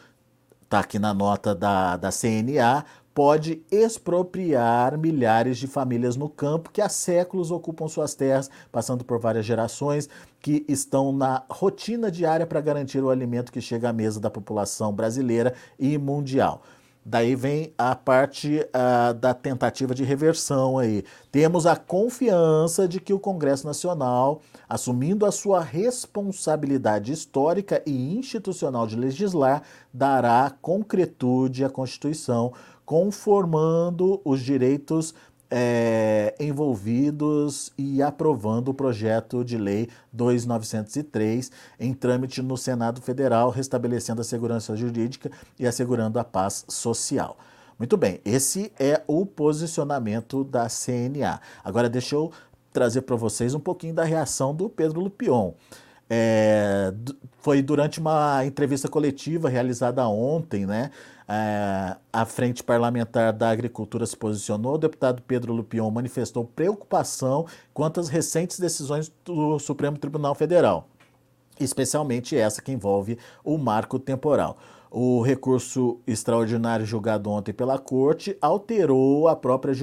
[0.75, 2.83] está aqui na nota da, da CNA,
[3.13, 9.17] pode expropriar milhares de famílias no campo que há séculos ocupam suas terras, passando por
[9.17, 10.09] várias gerações,
[10.41, 14.91] que estão na rotina diária para garantir o alimento que chega à mesa da população
[14.91, 16.61] brasileira e mundial.
[17.07, 18.67] Daí vem a parte
[19.19, 21.03] da tentativa de reversão aí.
[21.31, 28.87] Temos a confiança de que o Congresso Nacional, assumindo a sua responsabilidade histórica e institucional
[28.87, 29.61] de legislar,
[29.93, 32.51] dará concretude à Constituição,
[32.83, 35.13] conformando os direitos
[35.49, 44.21] é, envolvidos e aprovando o projeto de lei 2903 em trâmite no Senado Federal, restabelecendo
[44.21, 47.37] a segurança jurídica e assegurando a paz social.
[47.77, 51.41] Muito bem, esse é o posicionamento da CNA.
[51.63, 52.31] Agora deixa eu
[52.71, 55.53] trazer para vocês um pouquinho da reação do Pedro Lupion.
[56.09, 56.93] É,
[57.39, 60.91] foi durante uma entrevista coletiva realizada ontem, né?
[61.27, 64.75] É, a Frente Parlamentar da Agricultura se posicionou.
[64.75, 70.87] O deputado Pedro Lupion manifestou preocupação quanto às recentes decisões do Supremo Tribunal Federal,
[71.59, 74.57] especialmente essa que envolve o marco temporal.
[74.97, 79.73] O recurso extraordinário julgado ontem pela Corte alterou a própria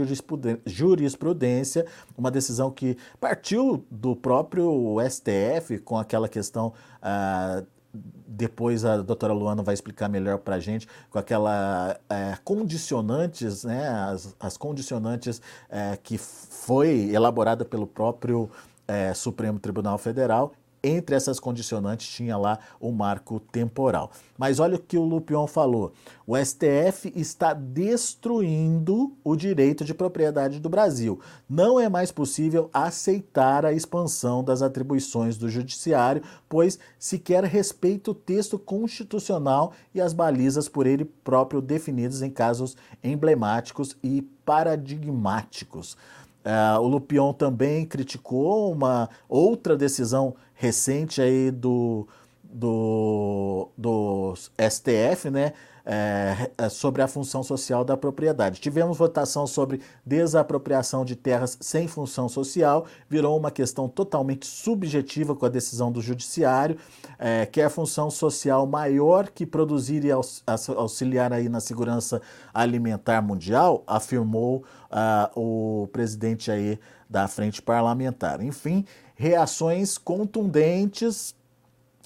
[0.65, 1.85] jurisprudência,
[2.17, 6.73] uma decisão que partiu do próprio STF com aquela questão.
[7.03, 7.63] Ah,
[7.95, 13.89] depois a doutora Luana vai explicar melhor para a gente, com aquela é, condicionantes, né,
[13.89, 18.51] as, as condicionantes é, que foi elaborada pelo próprio
[18.89, 24.11] é, Supremo Tribunal Federal entre essas condicionantes tinha lá o marco temporal.
[24.37, 25.92] Mas olha o que o Lupion falou:
[26.27, 31.21] o STF está destruindo o direito de propriedade do Brasil.
[31.49, 38.11] Não é mais possível aceitar a expansão das atribuições do Judiciário, pois se quer respeito
[38.11, 45.97] o texto constitucional e as balizas por ele próprio definidas em casos emblemáticos e paradigmáticos.
[46.45, 52.07] Uh, o Lupion também criticou uma outra decisão recente aí do,
[52.43, 55.53] do, do STF, né?
[55.85, 58.61] É, é, sobre a função social da propriedade.
[58.61, 65.45] Tivemos votação sobre desapropriação de terras sem função social, virou uma questão totalmente subjetiva com
[65.45, 66.77] a decisão do judiciário,
[67.18, 72.23] é, que é a função social maior que produzir e auxiliar aí na segurança
[72.55, 76.79] alimentar mundial, afirmou uh, o presidente aí
[77.11, 78.40] da frente parlamentar.
[78.40, 78.85] Enfim,
[79.16, 81.35] reações contundentes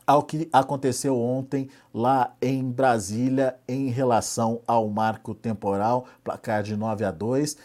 [0.07, 7.05] ao que aconteceu ontem lá em Brasília em relação ao marco temporal, placar de 9
[7.05, 7.57] a 2.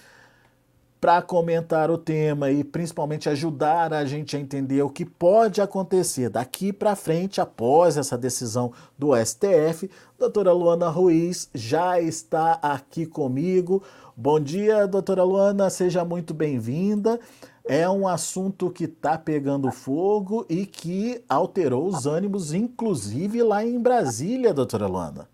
[0.99, 6.29] Para comentar o tema e principalmente ajudar a gente a entender o que pode acontecer
[6.29, 13.81] daqui para frente após essa decisão do STF, doutora Luana Ruiz já está aqui comigo.
[14.15, 17.19] Bom dia, doutora Luana, seja muito bem-vinda
[17.65, 23.79] é um assunto que está pegando fogo e que alterou os ânimos, inclusive lá em
[23.79, 25.29] Brasília, doutora Luana.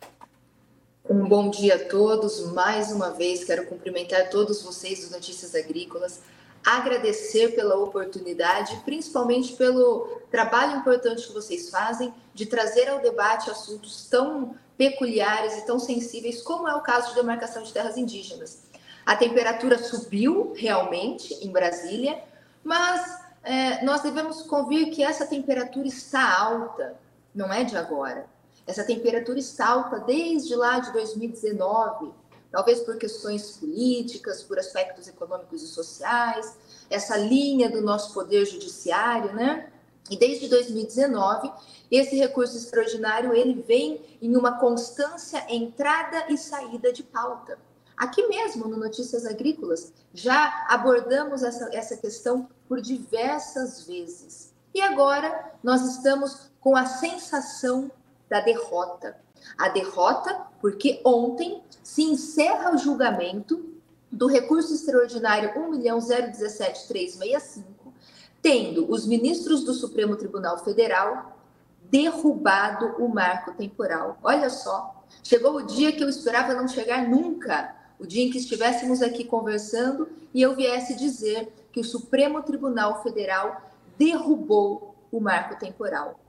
[1.09, 2.51] Um bom dia a todos.
[2.51, 6.19] Mais uma vez, quero cumprimentar todos vocês dos Notícias Agrícolas,
[6.65, 14.07] agradecer pela oportunidade, principalmente pelo trabalho importante que vocês fazem de trazer ao debate assuntos
[14.09, 18.66] tão peculiares e tão sensíveis como é o caso de demarcação de terras indígenas.
[19.07, 22.21] A temperatura subiu realmente em Brasília,
[22.61, 26.93] mas é, nós devemos convir que essa temperatura está alta,
[27.33, 28.25] não é de agora.
[28.67, 32.11] Essa temperatura está alta desde lá de 2019,
[32.51, 36.57] talvez por questões políticas, por aspectos econômicos e sociais,
[36.89, 39.69] essa linha do nosso poder judiciário, né?
[40.09, 41.49] E desde 2019,
[41.89, 47.57] esse recurso extraordinário ele vem em uma constância entrada e saída de pauta.
[47.97, 54.53] Aqui mesmo, no Notícias Agrícolas, já abordamos essa, essa questão por diversas vezes.
[54.73, 57.89] E agora nós estamos com a sensação
[58.29, 59.17] da derrota.
[59.57, 63.73] A derrota porque ontem se encerra o julgamento
[64.11, 67.63] do recurso extraordinário 1.017365,
[68.41, 71.35] tendo os ministros do Supremo Tribunal Federal
[71.89, 74.19] derrubado o marco temporal.
[74.21, 78.37] Olha só, chegou o dia que eu esperava não chegar nunca, o dia em que
[78.37, 83.61] estivéssemos aqui conversando e eu viesse dizer que o Supremo Tribunal Federal
[83.97, 86.19] derrubou o marco temporal.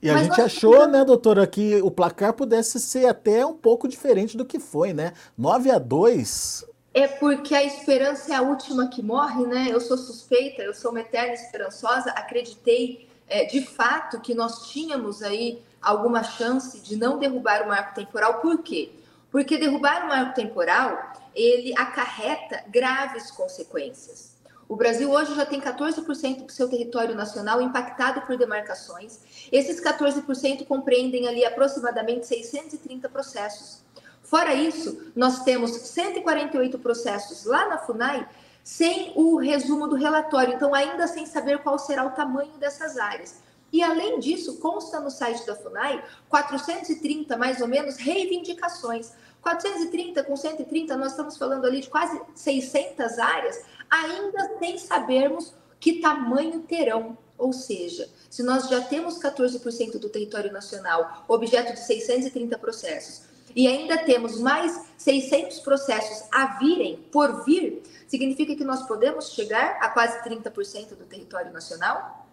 [0.00, 3.88] E a Mas gente achou, né, doutora, que o placar pudesse ser até um pouco
[3.88, 5.12] diferente do que foi, né?
[5.36, 6.64] 9 a 2.
[6.94, 9.68] É porque a esperança é a última que morre, né?
[9.70, 15.22] Eu sou suspeita, eu sou uma eterna esperançosa, acreditei é, de fato que nós tínhamos
[15.22, 18.40] aí alguma chance de não derrubar o marco temporal.
[18.40, 18.90] Por quê?
[19.30, 24.36] Porque derrubar o marco temporal, ele acarreta graves consequências.
[24.68, 29.20] O Brasil hoje já tem 14% do seu território nacional impactado por demarcações.
[29.50, 33.82] Esses 14% compreendem ali aproximadamente 630 processos.
[34.22, 38.28] Fora isso, nós temos 148 processos lá na FUNAI
[38.62, 43.42] sem o resumo do relatório, então ainda sem saber qual será o tamanho dessas áreas.
[43.72, 49.12] E além disso, consta no site da FUNAI 430 mais ou menos reivindicações.
[49.42, 56.00] 430 com 130, nós estamos falando ali de quase 600 áreas ainda sem sabermos que
[56.00, 57.16] tamanho terão.
[57.36, 63.22] Ou seja, se nós já temos 14% do território nacional objeto de 630 processos
[63.54, 69.78] e ainda temos mais 600 processos a virem, por vir, significa que nós podemos chegar
[69.80, 72.27] a quase 30% do território nacional?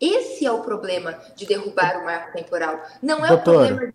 [0.00, 2.80] Esse é o problema de derrubar o marco temporal.
[3.02, 3.92] Não é o problema.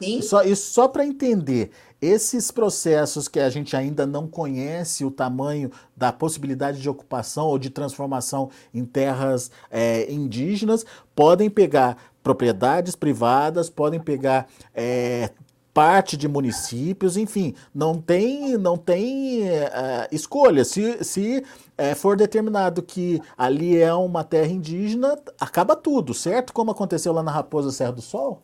[0.00, 0.20] Sim?
[0.20, 1.70] Só, isso só para entender.
[2.00, 7.58] Esses processos que a gente ainda não conhece o tamanho da possibilidade de ocupação ou
[7.58, 15.30] de transformação em terras é, indígenas podem pegar propriedades privadas, podem pegar é,
[15.72, 20.64] parte de municípios, enfim, não tem, não tem uh, escolha.
[20.64, 21.44] Se, se
[21.78, 26.52] uh, for determinado que ali é uma terra indígena, acaba tudo, certo?
[26.52, 28.42] Como aconteceu lá na Raposa Serra do Sol?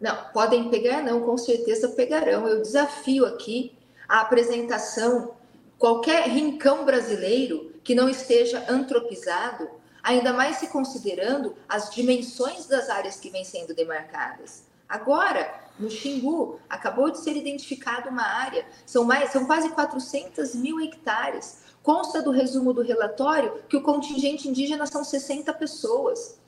[0.00, 2.46] Não, podem pegar, não, com certeza pegarão.
[2.46, 3.72] Eu desafio aqui
[4.08, 5.32] a apresentação,
[5.78, 9.68] qualquer rincão brasileiro que não esteja antropizado,
[10.02, 14.64] ainda mais se considerando as dimensões das áreas que vêm sendo demarcadas.
[14.88, 20.80] Agora, no Xingu, acabou de ser identificada uma área, são, mais, são quase 400 mil
[20.80, 21.63] hectares.
[21.84, 26.38] Consta do resumo do relatório que o contingente indígena são 60 pessoas.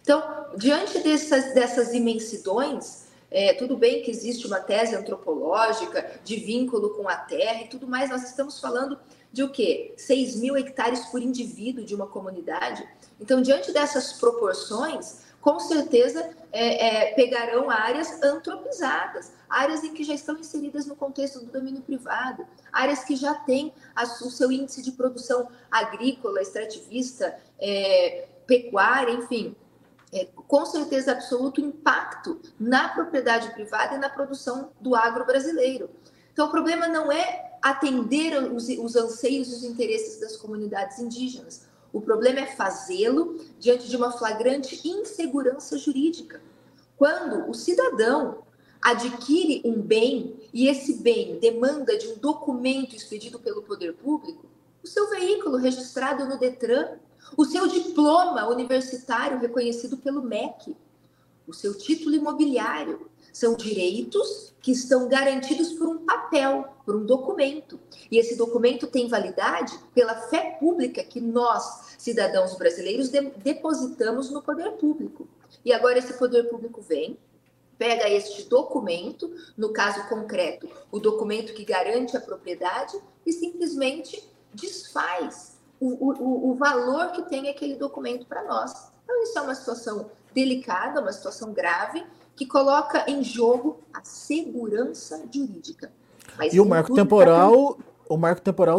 [0.00, 0.22] Então,
[0.56, 7.08] diante dessas, dessas imensidões, é, tudo bem que existe uma tese antropológica de vínculo com
[7.08, 8.96] a terra e tudo mais, nós estamos falando
[9.32, 9.94] de o quê?
[9.96, 12.88] 6 mil hectares por indivíduo de uma comunidade.
[13.20, 20.14] Então, diante dessas proporções, com certeza é, é, pegarão áreas antropizadas, áreas em que já
[20.14, 24.80] estão inseridas no contexto do domínio privado, áreas que já têm a, o seu índice
[24.80, 29.54] de produção agrícola, extrativista, é, pecuária, enfim,
[30.14, 35.90] é, com certeza absoluto impacto na propriedade privada e na produção do agro brasileiro.
[36.32, 41.68] Então, o problema não é atender os, os anseios e os interesses das comunidades indígenas.
[41.94, 46.42] O problema é fazê-lo diante de uma flagrante insegurança jurídica.
[46.96, 48.42] Quando o cidadão
[48.82, 54.44] adquire um bem e esse bem demanda de um documento expedido pelo poder público,
[54.82, 56.98] o seu veículo registrado no Detran
[57.36, 60.76] o seu diploma universitário reconhecido pelo MEC,
[61.46, 63.08] o seu título imobiliário.
[63.34, 67.80] São direitos que estão garantidos por um papel, por um documento.
[68.08, 74.40] E esse documento tem validade pela fé pública que nós, cidadãos brasileiros, de depositamos no
[74.40, 75.26] poder público.
[75.64, 77.18] E agora esse poder público vem,
[77.76, 84.22] pega este documento, no caso concreto, o documento que garante a propriedade, e simplesmente
[84.52, 88.92] desfaz o, o, o valor que tem aquele documento para nós.
[89.02, 92.06] Então, isso é uma situação delicada, uma situação grave,
[92.36, 95.92] que coloca em jogo a segurança jurídica.
[96.36, 97.78] Mas e o marco temporal
[98.08, 98.78] o marco temporal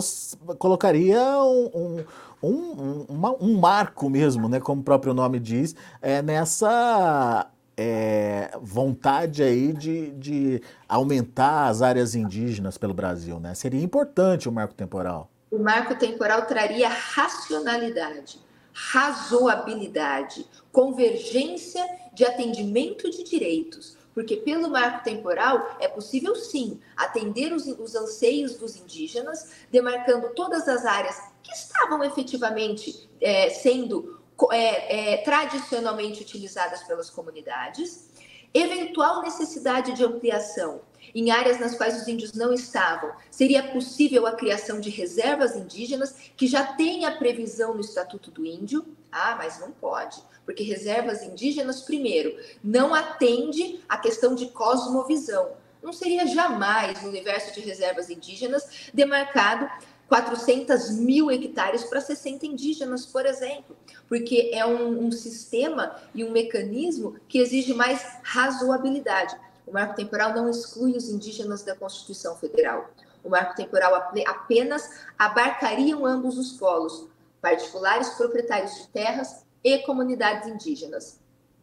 [0.58, 6.22] colocaria um, um, um, uma, um marco mesmo, né, como o próprio nome diz, é,
[6.22, 13.54] nessa é, vontade aí de, de aumentar as áreas indígenas pelo Brasil, né?
[13.54, 15.30] Seria importante o marco temporal.
[15.52, 18.40] O marco temporal traria racionalidade,
[18.74, 21.86] razoabilidade, convergência
[22.16, 28.56] de atendimento de direitos, porque pelo marco temporal é possível sim atender os, os anseios
[28.56, 36.84] dos indígenas, demarcando todas as áreas que estavam efetivamente é, sendo é, é, tradicionalmente utilizadas
[36.84, 38.10] pelas comunidades,
[38.54, 40.82] eventual necessidade de ampliação
[41.16, 46.14] em áreas nas quais os índios não estavam, seria possível a criação de reservas indígenas
[46.36, 48.86] que já tem a previsão no Estatuto do Índio.
[49.10, 55.52] Ah, mas não pode, porque reservas indígenas, primeiro, não atende à questão de cosmovisão.
[55.82, 59.70] Não seria jamais no universo de reservas indígenas demarcado
[60.08, 63.76] 400 mil hectares para 60 indígenas, por exemplo,
[64.08, 69.36] porque é um, um, sistema e um mecanismo que exige mais razoabilidade.
[69.66, 72.90] O marco temporal não exclui os indígenas da Constituição Federal.
[73.24, 73.96] O marco temporal
[74.28, 77.08] apenas abarcariam ambos os polos,
[77.42, 81.20] particulares proprietários de terras e comunidades indígenas.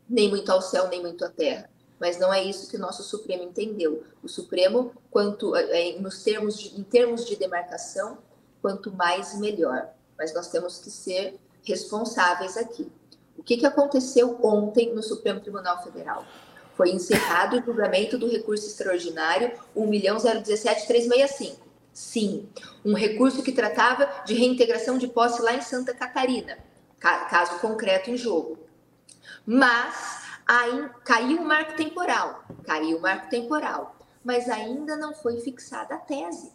[0.09, 1.71] Nem muito ao céu, nem muito à terra
[2.03, 4.03] mas não é isso que o nosso Supremo entendeu.
[4.25, 8.19] O Supremo, quanto é, nos termos de, em termos de demarcação,
[8.61, 9.89] quanto mais melhor.
[10.19, 12.91] Mas nós temos que ser responsáveis aqui.
[13.39, 16.25] O que, que aconteceu ontem no Supremo Tribunal Federal?
[16.83, 21.59] Foi encerrado o julgamento do recurso extraordinário 1.017.365.
[21.93, 22.49] Sim,
[22.85, 26.59] um recurso que tratava de reintegração de posse lá em Santa Catarina,
[26.99, 28.59] caso concreto em jogo.
[29.47, 35.95] Mas aí caiu o marco temporal, caiu o marco temporal, mas ainda não foi fixada
[35.95, 36.51] a tese.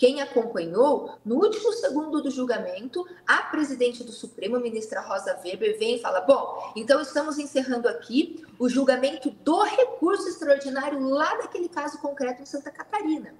[0.00, 5.96] Quem acompanhou, no último segundo do julgamento, a presidente do Supremo, ministra Rosa Weber, vem
[5.96, 11.98] e fala: Bom, então estamos encerrando aqui o julgamento do recurso extraordinário lá daquele caso
[11.98, 13.34] concreto em Santa Catarina.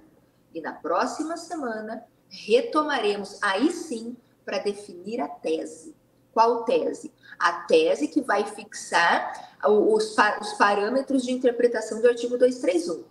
[0.53, 5.95] E na próxima semana retomaremos aí sim para definir a tese.
[6.31, 7.11] Qual tese?
[7.39, 13.03] A tese que vai fixar os, os parâmetros de interpretação do artigo 231.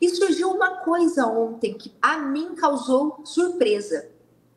[0.00, 4.08] E surgiu uma coisa ontem que a mim causou surpresa.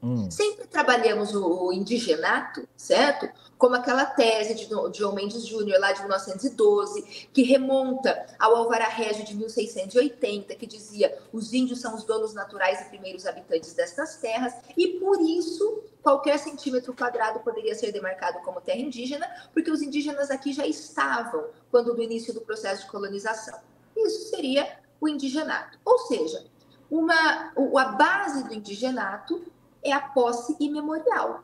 [0.03, 0.31] Hum.
[0.31, 3.29] Sempre trabalhamos o, indigenato, certo?
[3.55, 4.67] Como aquela tese de
[4.97, 11.15] João Mendes Júnior, lá de 1912, que remonta ao Alvará Régio de 1680, que dizia
[11.31, 16.39] os índios são os donos naturais e primeiros habitantes destas terras, e por isso qualquer
[16.39, 21.93] centímetro quadrado poderia ser demarcado como terra indígena, porque os indígenas aqui já estavam quando
[21.93, 23.59] do início do processo de colonização.
[23.95, 25.79] Isso seria o indigenato.
[25.83, 26.45] Ou seja,
[26.89, 29.43] uma, a base do indigenato
[29.83, 31.43] é a posse imemorial.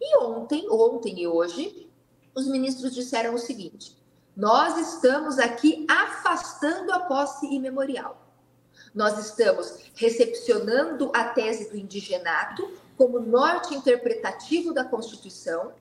[0.00, 1.88] E ontem, ontem e hoje,
[2.34, 3.96] os ministros disseram o seguinte:
[4.36, 8.20] nós estamos aqui afastando a posse imemorial.
[8.92, 15.72] Nós estamos recepcionando a tese do indigenato como norte interpretativo da Constituição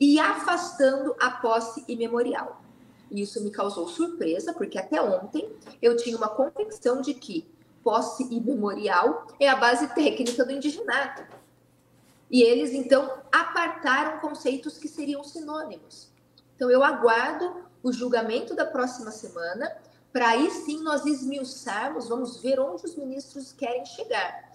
[0.00, 2.62] e afastando a posse imemorial.
[3.10, 5.48] E isso me causou surpresa, porque até ontem
[5.80, 7.46] eu tinha uma convicção de que
[7.82, 11.22] posse imemorial é a base técnica do indigenato.
[12.30, 16.08] E eles, então, apartaram conceitos que seriam sinônimos.
[16.54, 19.72] Então, eu aguardo o julgamento da próxima semana,
[20.12, 24.48] para aí sim nós esmiuçarmos, vamos ver onde os ministros querem chegar.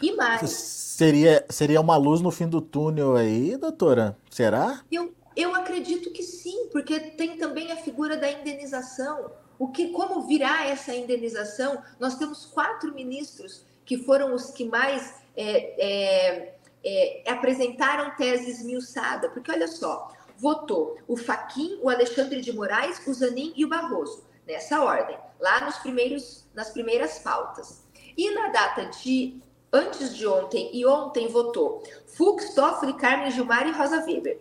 [0.00, 0.50] E mais.
[0.50, 4.16] Seria, seria uma luz no fim do túnel aí, doutora?
[4.30, 4.82] Será?
[4.92, 9.30] Eu, eu acredito que sim, porque tem também a figura da indenização.
[9.58, 11.82] O que, como virá essa indenização?
[12.00, 19.28] Nós temos quatro ministros que foram os que mais é, é, é, apresentaram tese esmiuçada,
[19.28, 24.24] porque olha só, votou o Faquim, o Alexandre de Moraes, o Zanin e o Barroso,
[24.46, 27.84] nessa ordem, lá nos primeiros, nas primeiras pautas.
[28.16, 29.40] E na data de
[29.72, 34.40] antes de ontem e ontem votou Fux, Toffoli, Carmen Gilmar e Rosa Weber.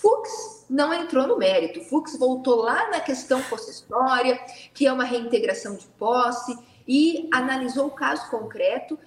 [0.00, 1.82] Fux não entrou no mérito.
[1.84, 4.38] Fux voltou lá na questão possessória,
[4.72, 8.98] que é uma reintegração de posse, e analisou o caso concreto,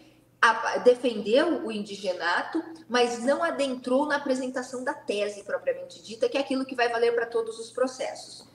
[0.83, 6.65] defendeu o indigenato, mas não adentrou na apresentação da tese propriamente dita, que é aquilo
[6.65, 8.47] que vai valer para todos os processos.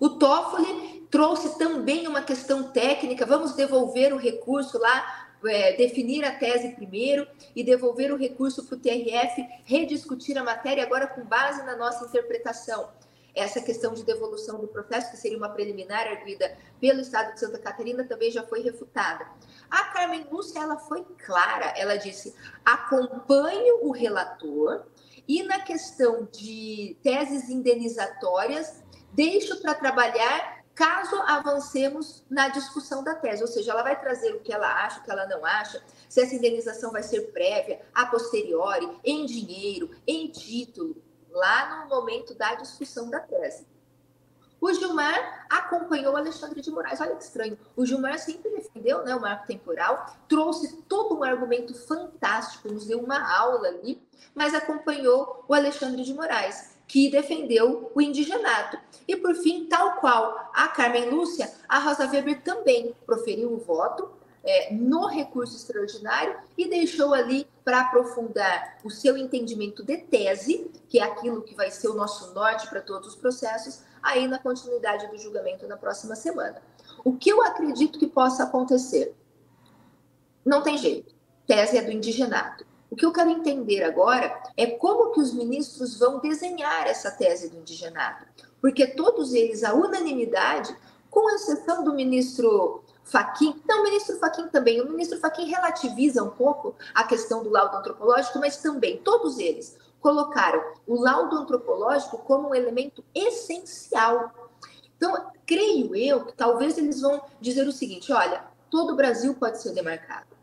[0.00, 6.32] O Toffoli trouxe também uma questão técnica, vamos devolver o recurso lá é, definir a
[6.32, 11.62] tese primeiro e devolver o recurso para o TRF rediscutir a matéria agora com base
[11.64, 12.90] na nossa interpretação.
[13.34, 17.58] Essa questão de devolução do processo, que seria uma preliminar arguida pelo Estado de Santa
[17.58, 19.26] Catarina, também já foi refutada.
[19.70, 22.34] A Carmen Lúcia, ela foi clara, ela disse:
[22.64, 24.86] acompanho o relator
[25.28, 28.82] e na questão de teses indenizatórias,
[29.12, 34.38] deixo para trabalhar caso avancemos na discussão da tese, ou seja, ela vai trazer o
[34.38, 38.06] que ela acha, o que ela não acha, se essa indenização vai ser prévia, a
[38.06, 43.66] posteriori, em dinheiro, em título, lá no momento da discussão da tese.
[44.60, 47.00] O Gilmar acompanhou o Alexandre de Moraes.
[47.00, 47.58] Olha que estranho.
[47.76, 53.00] O Gilmar sempre defendeu né, o marco temporal, trouxe todo um argumento fantástico, nos deu
[53.00, 54.00] uma aula ali,
[54.32, 58.78] mas acompanhou o Alexandre de Moraes, que defendeu o indigenato.
[59.06, 64.10] E, por fim, tal qual a Carmen Lúcia, a Rosa Weber também proferiu o voto
[64.42, 70.98] é, no recurso extraordinário e deixou ali para aprofundar o seu entendimento de tese, que
[70.98, 75.06] é aquilo que vai ser o nosso norte para todos os processos, aí na continuidade
[75.08, 76.62] do julgamento na próxima semana.
[77.04, 79.14] O que eu acredito que possa acontecer?
[80.44, 81.14] Não tem jeito.
[81.46, 82.64] Tese é do indigenato.
[82.90, 87.50] O que eu quero entender agora é como que os ministros vão desenhar essa tese
[87.50, 88.26] do indigenato.
[88.60, 90.74] Porque todos eles, a unanimidade,
[91.10, 96.30] com exceção do ministro Faquim, não, o ministro Faquim também, o ministro Faquim relativiza um
[96.30, 102.50] pouco a questão do laudo antropológico, mas também todos eles colocaram o laudo antropológico como
[102.50, 104.32] um elemento essencial.
[104.96, 109.60] Então, creio eu que talvez eles vão dizer o seguinte: olha, todo o Brasil pode
[109.60, 110.37] ser demarcado.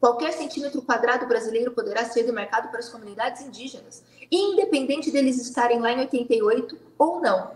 [0.00, 5.92] Qualquer centímetro quadrado brasileiro poderá ser demarcado para as comunidades indígenas, independente deles estarem lá
[5.92, 7.52] em 88 ou não.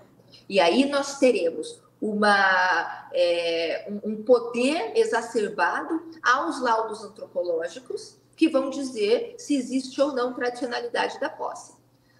[0.49, 9.37] E aí nós teremos uma, é, um poder exacerbado aos laudos antropológicos que vão dizer
[9.39, 11.75] se existe ou não tradicionalidade da posse.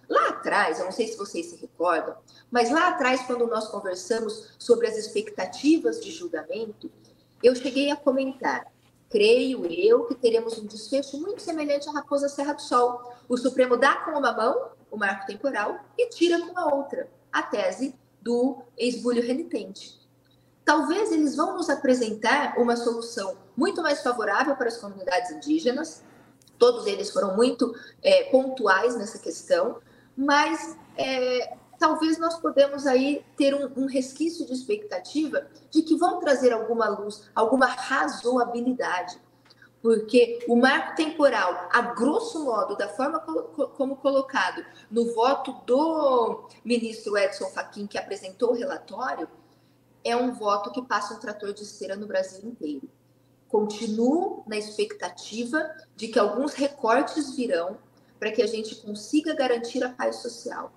[0.07, 2.15] Lá atrás, eu não sei se vocês se recordam,
[2.49, 6.89] mas lá atrás, quando nós conversamos sobre as expectativas de julgamento,
[7.41, 8.72] eu cheguei a comentar
[9.13, 13.13] creio eu que teremos um desfecho muito semelhante à Raposa Serra do Sol.
[13.29, 17.43] O Supremo dá com uma mão o marco temporal e tira com a outra a
[17.43, 19.99] tese do esbulho renitente.
[20.65, 26.03] Talvez eles vão nos apresentar uma solução muito mais favorável para as comunidades indígenas,
[26.57, 29.77] todos eles foram muito é, pontuais nessa questão,
[30.17, 36.17] mas é, talvez nós podemos aí ter um, um, resquício de expectativa de que vão
[36.17, 39.19] trazer alguma luz, alguma razoabilidade.
[39.81, 47.17] Porque o marco temporal, a grosso modo, da forma como colocado no voto do ministro
[47.17, 49.27] Edson Fachin, que apresentou o relatório,
[50.05, 52.89] é um voto que passa um trator de esteira no Brasil inteiro.
[53.49, 57.77] Continuo na expectativa de que alguns recortes virão
[58.17, 60.71] para que a gente consiga garantir a paz social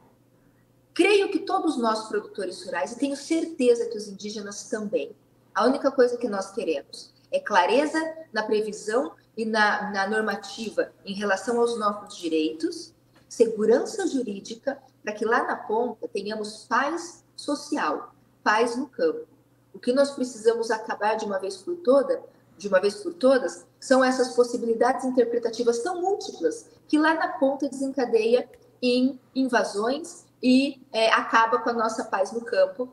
[0.96, 5.14] Creio que todos nós, produtores rurais, e tenho certeza que os indígenas também,
[5.54, 8.00] a única coisa que nós queremos é clareza
[8.32, 12.94] na previsão e na, na normativa em relação aos nossos direitos,
[13.28, 19.26] segurança jurídica, para que lá na ponta tenhamos paz social, paz no campo.
[19.74, 22.22] O que nós precisamos acabar de uma vez por toda,
[22.56, 27.68] de uma vez por todas, são essas possibilidades interpretativas tão múltiplas que lá na ponta
[27.68, 28.48] desencadeia
[28.80, 32.88] em invasões e é, acaba com a nossa paz no campo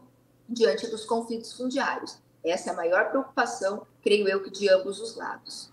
[0.49, 2.17] diante dos conflitos fundiários.
[2.43, 5.71] Essa é a maior preocupação, creio eu, que de ambos os lados.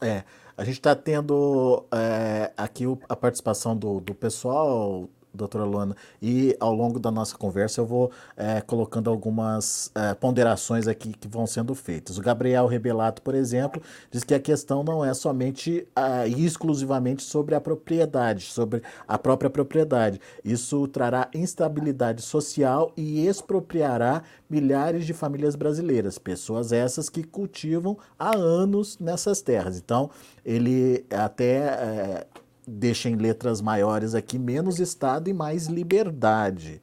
[0.00, 0.22] É,
[0.56, 6.74] a gente está tendo é, aqui a participação do, do pessoal doutora Luana, e ao
[6.74, 11.74] longo da nossa conversa eu vou é, colocando algumas é, ponderações aqui que vão sendo
[11.74, 12.18] feitas.
[12.18, 17.54] O Gabriel Rebelato, por exemplo, diz que a questão não é somente é, exclusivamente sobre
[17.54, 20.20] a propriedade, sobre a própria propriedade.
[20.44, 28.36] Isso trará instabilidade social e expropriará milhares de famílias brasileiras, pessoas essas que cultivam há
[28.36, 29.78] anos nessas terras.
[29.78, 30.10] Então,
[30.44, 32.26] ele até é,
[32.70, 36.80] deixa em letras maiores aqui menos Estado e mais liberdade.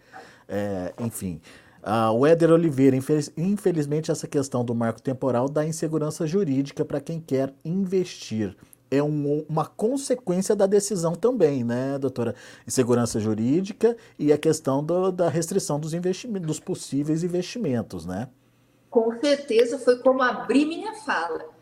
[0.48, 1.42] É, enfim.
[1.82, 7.00] Uh, o Éder Oliveira, infeliz, infelizmente, essa questão do marco temporal dá insegurança jurídica para
[7.00, 8.56] quem quer investir.
[8.92, 12.36] É um, uma consequência da decisão também, né, doutora?
[12.66, 18.28] Insegurança jurídica e a questão do, da restrição dos, investimentos, dos possíveis investimentos, né?
[18.90, 21.57] Com certeza foi como abrir minha fala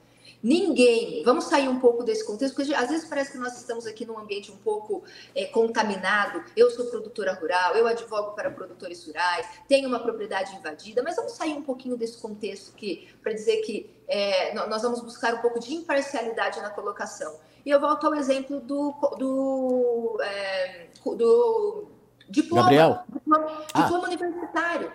[0.45, 4.05] Ninguém, vamos sair um pouco desse contexto, porque às vezes parece que nós estamos aqui
[4.05, 6.43] num ambiente um pouco é, contaminado.
[6.55, 11.31] Eu sou produtora rural, eu advogo para produtores rurais, tenho uma propriedade invadida, mas vamos
[11.31, 15.59] sair um pouquinho desse contexto que para dizer que é, nós vamos buscar um pouco
[15.59, 17.39] de imparcialidade na colocação.
[17.65, 21.87] E eu volto ao exemplo do, do, é, do
[22.29, 22.99] diploma, Gabriel?
[23.11, 24.09] diploma, diploma ah.
[24.09, 24.93] universitário.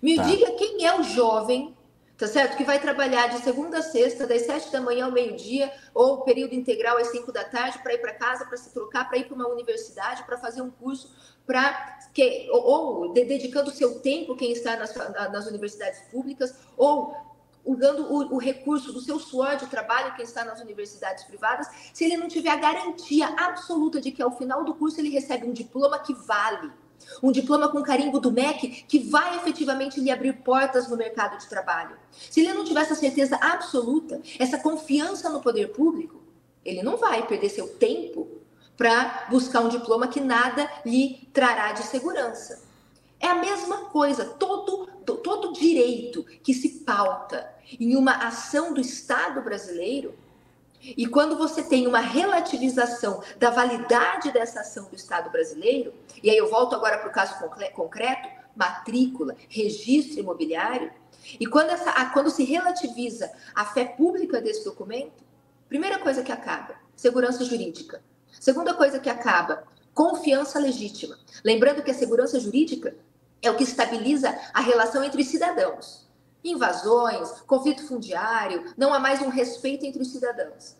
[0.00, 0.22] Me tá.
[0.22, 1.75] diga quem é o jovem
[2.16, 2.56] tá certo?
[2.56, 6.54] Que vai trabalhar de segunda a sexta, das sete da manhã ao meio-dia, ou período
[6.54, 9.34] integral às cinco da tarde, para ir para casa, para se trocar, para ir para
[9.34, 11.14] uma universidade, para fazer um curso,
[11.46, 16.54] para que ou, ou de, dedicando o seu tempo, quem está nas, nas universidades públicas,
[16.76, 17.14] ou
[17.64, 22.04] usando o, o, recurso do seu suor de trabalho, quem está nas universidades privadas, se
[22.04, 25.52] ele não tiver a garantia absoluta de que ao final do curso ele recebe um
[25.52, 26.70] diploma que vale
[27.22, 31.48] um diploma com carimbo do MEC que vai efetivamente lhe abrir portas no mercado de
[31.48, 31.96] trabalho.
[32.12, 36.22] Se ele não tiver essa certeza absoluta, essa confiança no poder público,
[36.64, 38.28] ele não vai perder seu tempo
[38.76, 42.64] para buscar um diploma que nada lhe trará de segurança.
[43.18, 49.40] É a mesma coisa, todo, todo direito que se pauta em uma ação do Estado
[49.40, 50.14] brasileiro
[50.96, 56.36] e quando você tem uma relativização da validade dessa ação do Estado brasileiro, e aí
[56.36, 57.34] eu volto agora para o caso
[57.74, 60.92] concreto, matrícula, registro imobiliário,
[61.40, 65.24] e quando, essa, quando se relativiza a fé pública desse documento,
[65.68, 68.02] primeira coisa que acaba, segurança jurídica.
[68.38, 71.18] Segunda coisa que acaba, confiança legítima.
[71.42, 72.94] Lembrando que a segurança jurídica
[73.42, 76.05] é o que estabiliza a relação entre os cidadãos
[76.50, 80.76] invasões, conflito fundiário, não há mais um respeito entre os cidadãos.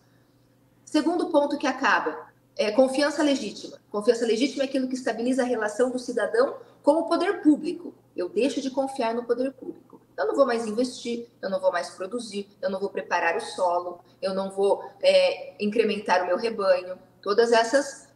[0.85, 3.77] Segundo ponto que acaba, é confiança legítima.
[3.89, 7.93] Confiança legítima é aquilo que estabiliza a relação do cidadão com o poder público.
[8.15, 10.01] Eu deixo de confiar no poder público.
[10.17, 13.41] Eu não vou mais investir, eu não vou mais produzir, eu não vou preparar o
[13.41, 16.97] solo, eu não vou é, incrementar o meu rebanho.
[17.21, 18.06] Todas essas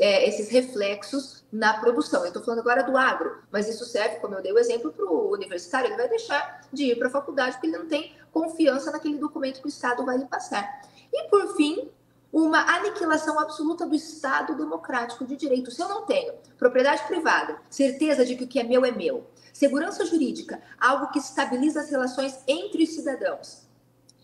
[0.00, 2.22] é, esses reflexos na produção.
[2.22, 5.04] Eu estou falando agora do agro, mas isso serve, como eu dei o exemplo, para
[5.04, 8.90] o universitário, ele vai deixar de ir para a faculdade porque ele não tem confiança
[8.90, 10.82] naquele documento que o Estado vai lhe passar.
[11.12, 11.90] E, por fim,
[12.32, 15.70] uma aniquilação absoluta do Estado democrático de direito.
[15.70, 19.26] Se eu não tenho propriedade privada, certeza de que o que é meu é meu,
[19.52, 23.64] segurança jurídica, algo que estabiliza as relações entre os cidadãos,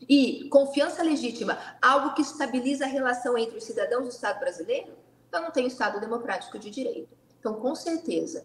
[0.09, 4.93] e confiança legítima, algo que estabiliza a relação entre os cidadãos do Estado brasileiro,
[5.31, 7.17] então não tem Estado democrático de direito.
[7.39, 8.45] Então, com certeza,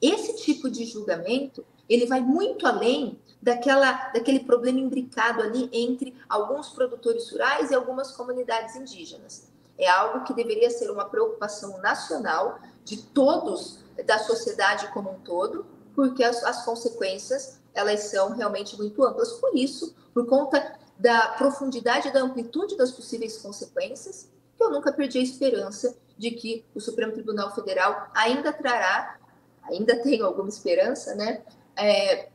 [0.00, 6.70] esse tipo de julgamento ele vai muito além daquela, daquele problema imbricado ali entre alguns
[6.70, 9.52] produtores rurais e algumas comunidades indígenas.
[9.76, 15.66] É algo que deveria ser uma preocupação nacional de todos da sociedade como um todo,
[15.94, 19.32] porque as, as consequências elas são realmente muito amplas.
[19.32, 25.18] Por isso, por conta da profundidade e da amplitude das possíveis consequências, eu nunca perdi
[25.18, 29.18] a esperança de que o Supremo Tribunal Federal ainda trará,
[29.64, 31.42] ainda tenho alguma esperança, né?
[31.76, 32.28] É,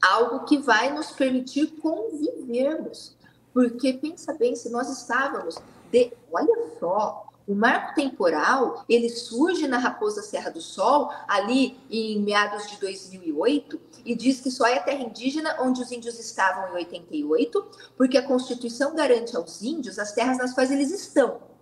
[0.00, 3.16] algo que vai nos permitir convivermos.
[3.52, 5.56] Porque pensa bem, se nós estávamos
[5.90, 12.20] de, olha só, o marco temporal, ele surge na Raposa Serra do Sol, ali em
[12.22, 16.74] meados de 2008, e diz que só é terra indígena onde os índios estavam em
[16.74, 17.66] 88,
[17.96, 21.53] porque a Constituição garante aos índios as terras nas quais eles estão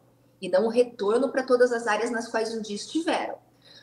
[0.43, 3.37] e não o retorno para todas as áreas nas quais um dia estiveram.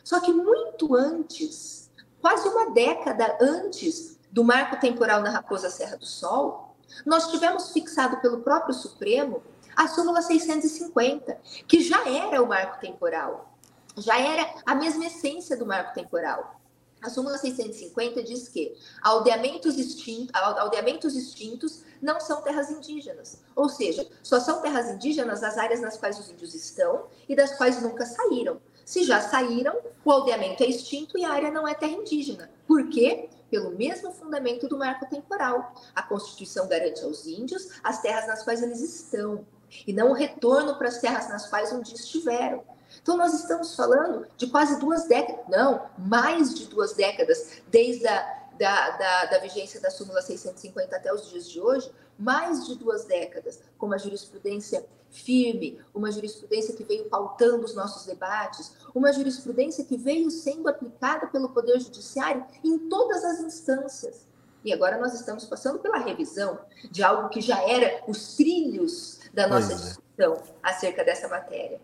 [0.04, 1.90] Só que muito antes,
[2.20, 8.18] quase uma década antes do marco temporal na Raposa Serra do Sol, nós tivemos fixado
[8.18, 9.42] pelo próprio Supremo
[9.74, 13.54] a súmula 650, que já era o marco temporal,
[13.96, 16.59] já era a mesma essência do marco temporal.
[17.02, 23.42] A súmula 650 diz que aldeamentos, extintos, aldeamentos extintos não são terras indígenas.
[23.56, 27.56] Ou seja, só são terras indígenas as áreas nas quais os índios estão e das
[27.56, 28.60] quais nunca saíram.
[28.84, 32.50] Se já saíram, o aldeamento é extinto e a área não é terra indígena.
[32.66, 33.28] Por quê?
[33.50, 35.74] Pelo mesmo fundamento do marco temporal.
[35.94, 39.44] A Constituição garante aos índios as terras nas quais eles estão
[39.86, 42.64] e não o retorno para as terras nas quais um dia estiveram.
[43.02, 48.40] Então, nós estamos falando de quase duas décadas, não, mais de duas décadas, desde a
[48.60, 53.06] da, da, da, vigência da súmula 650 até os dias de hoje, mais de duas
[53.06, 59.82] décadas, com uma jurisprudência firme, uma jurisprudência que veio pautando os nossos debates, uma jurisprudência
[59.82, 64.28] que veio sendo aplicada pelo Poder Judiciário em todas as instâncias.
[64.62, 66.60] E agora nós estamos passando pela revisão
[66.90, 69.76] de algo que já era os trilhos da nossa é.
[69.76, 71.80] discussão acerca dessa matéria.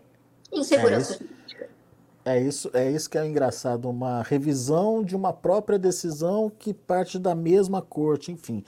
[0.51, 1.69] Insegurança é jurídica.
[2.25, 7.17] É isso, é isso que é engraçado, uma revisão de uma própria decisão que parte
[7.17, 8.63] da mesma corte, enfim.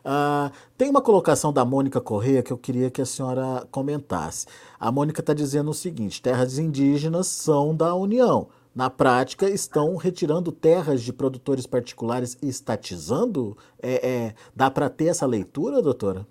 [0.00, 4.46] Uh, tem uma colocação da Mônica Correia que eu queria que a senhora comentasse.
[4.78, 8.48] A Mônica está dizendo o seguinte: terras indígenas são da União.
[8.74, 13.56] Na prática, estão retirando terras de produtores particulares e estatizando?
[13.82, 16.26] É, é dá para ter essa leitura, doutora?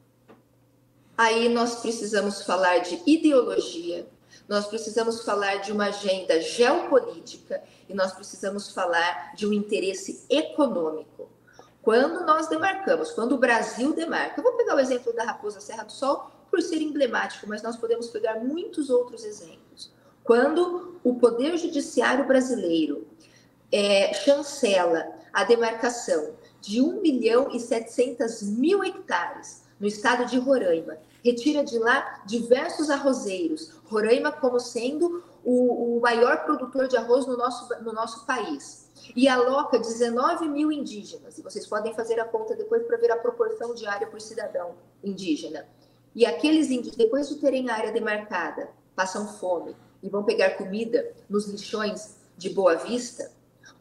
[1.18, 4.08] Aí nós precisamos falar de ideologia,
[4.50, 11.30] nós precisamos falar de uma agenda geopolítica e nós precisamos falar de um interesse econômico.
[11.84, 15.84] quando nós demarcamos, quando o Brasil demarca, eu vou pegar o exemplo da Raposa Serra
[15.84, 19.92] do Sol por ser emblemático, mas nós podemos pegar muitos outros exemplos.
[20.24, 23.08] Quando o Poder Judiciário brasileiro
[23.72, 30.98] é, chancela a demarcação de 1 milhão e 700 mil hectares no estado de Roraima,
[31.24, 37.38] retira de lá diversos arrozeiros, Roraima como sendo o, o maior produtor de arroz no
[37.38, 42.56] nosso, no nosso país, e aloca 19 mil indígenas, e vocês podem fazer a conta
[42.56, 45.66] depois para ver a proporção de área por cidadão indígena.
[46.16, 51.12] E aqueles índios, depois de terem a área demarcada, passam fome e vão pegar comida
[51.30, 53.32] nos lixões de Boa Vista,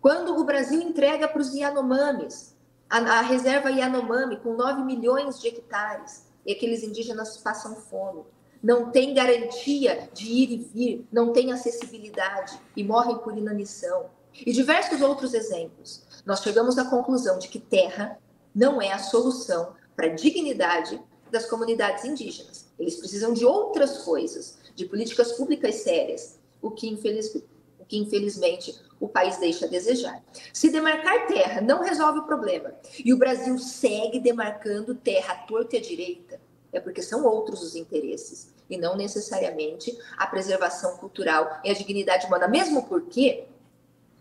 [0.01, 2.57] quando o Brasil entrega para os Yanomamis
[2.89, 8.24] a, a reserva Yanomami com 9 milhões de hectares, e aqueles indígenas passam fome,
[8.62, 14.07] não tem garantia de ir e vir, não tem acessibilidade e morrem por inanição.
[14.34, 16.07] E diversos outros exemplos.
[16.24, 18.18] Nós chegamos à conclusão de que terra
[18.55, 20.99] não é a solução para a dignidade
[21.30, 22.66] das comunidades indígenas.
[22.78, 27.42] Eles precisam de outras coisas, de políticas públicas sérias, o que, infeliz, o
[27.89, 30.22] que infelizmente o país deixa a desejar.
[30.53, 32.74] Se demarcar terra não resolve o problema
[33.05, 36.41] e o Brasil segue demarcando terra à torta e à direita,
[36.72, 42.26] é porque são outros os interesses e não necessariamente a preservação cultural e a dignidade
[42.26, 43.47] humana, mesmo porque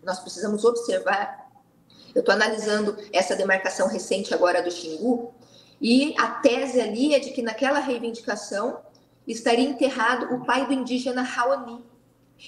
[0.02, 1.46] nós precisamos observar.
[2.14, 5.34] Eu estou analisando essa demarcação recente agora do Xingu
[5.80, 8.80] e a tese ali é de que naquela reivindicação
[9.26, 11.84] estaria enterrado o pai do indígena Raoni.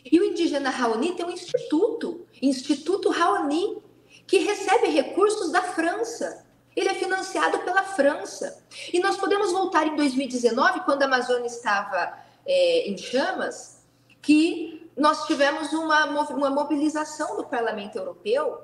[0.04, 3.82] E o indígena Raoni tem um instituto, Instituto Raoni,
[4.26, 6.46] que recebe recursos da França.
[6.76, 8.62] Ele é financiado pela França.
[8.92, 12.16] E nós podemos voltar em 2019, quando a Amazônia estava
[12.46, 13.82] é, em chamas,
[14.22, 18.58] que nós tivemos uma, uma mobilização do Parlamento Europeu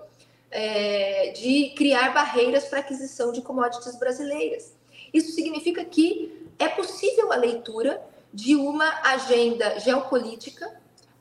[0.51, 4.75] é, de criar barreiras para aquisição de commodities brasileiras.
[5.13, 8.03] Isso significa que é possível a leitura
[8.33, 10.71] de uma agenda geopolítica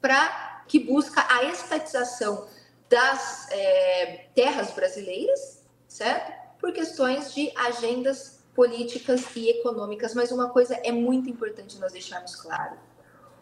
[0.05, 2.47] para que busca a estatização
[2.87, 6.31] das é, terras brasileiras, certo?
[6.59, 10.13] Por questões de agendas políticas e econômicas.
[10.13, 12.77] Mas uma coisa é muito importante nós deixarmos claro: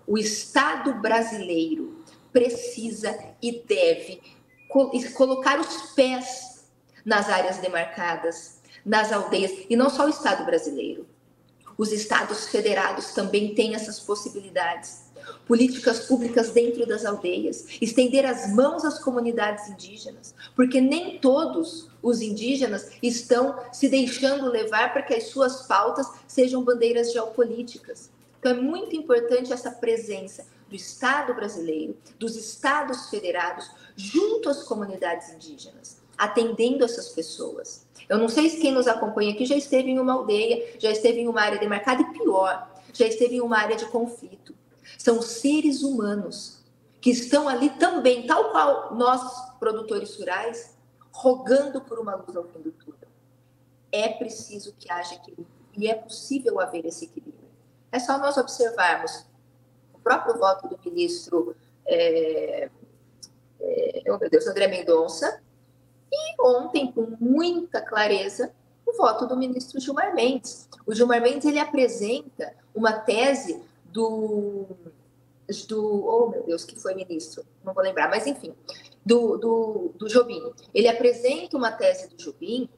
[0.08, 2.02] o Estado brasileiro
[2.32, 4.22] precisa e deve
[5.18, 6.72] colocar os pés
[7.04, 11.06] nas áreas demarcadas, nas aldeias, e não só o Estado brasileiro.
[11.78, 15.03] Os estados federados também têm essas possibilidades.
[15.46, 22.22] Políticas públicas dentro das aldeias, estender as mãos às comunidades indígenas, porque nem todos os
[22.22, 28.10] indígenas estão se deixando levar para que as suas pautas sejam bandeiras geopolíticas.
[28.40, 35.32] Então é muito importante essa presença do Estado brasileiro, dos estados federados, junto às comunidades
[35.32, 37.86] indígenas, atendendo essas pessoas.
[38.10, 41.22] Eu não sei se quem nos acompanha aqui já esteve em uma aldeia, já esteve
[41.22, 44.54] em uma área demarcada e pior, já esteve em uma área de conflito.
[45.04, 46.64] São seres humanos
[47.02, 49.22] que estão ali também, tal qual nós,
[49.60, 50.78] produtores rurais,
[51.12, 53.10] rogando por uma luz ao fim do túnel.
[53.92, 55.46] É preciso que haja equilíbrio
[55.76, 57.50] e é possível haver esse equilíbrio.
[57.92, 59.26] É só nós observarmos
[59.94, 61.54] o próprio voto do ministro
[61.86, 62.70] é,
[63.60, 65.42] é, oh meu Deus, André Mendonça,
[66.10, 68.54] e ontem, com muita clareza,
[68.86, 70.70] o voto do ministro Gilmar Mendes.
[70.86, 73.62] O Gilmar Mendes ele apresenta uma tese
[73.94, 74.66] do,
[75.62, 78.54] do oh meu Deus, que foi ministro, não vou lembrar, mas enfim,
[79.06, 80.42] do, do, do Jobim.
[80.74, 82.70] Ele apresenta uma tese do Jobim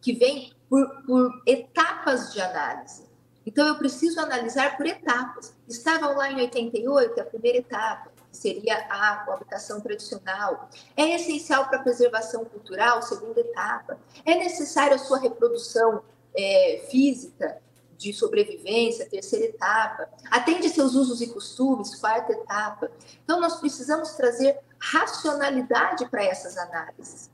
[0.00, 3.06] que vem por, por etapas de análise.
[3.44, 5.54] Então, eu preciso analisar por etapas.
[5.68, 10.68] Estavam lá em 88, a primeira etapa seria a habitação tradicional.
[10.96, 13.98] É essencial para a preservação cultural, segunda etapa.
[14.24, 16.02] É necessário a sua reprodução
[16.36, 17.58] é, física
[17.96, 20.08] de sobrevivência, terceira etapa.
[20.30, 22.90] Atende seus usos e costumes, quarta etapa.
[23.24, 27.30] Então, nós precisamos trazer racionalidade para essas análises.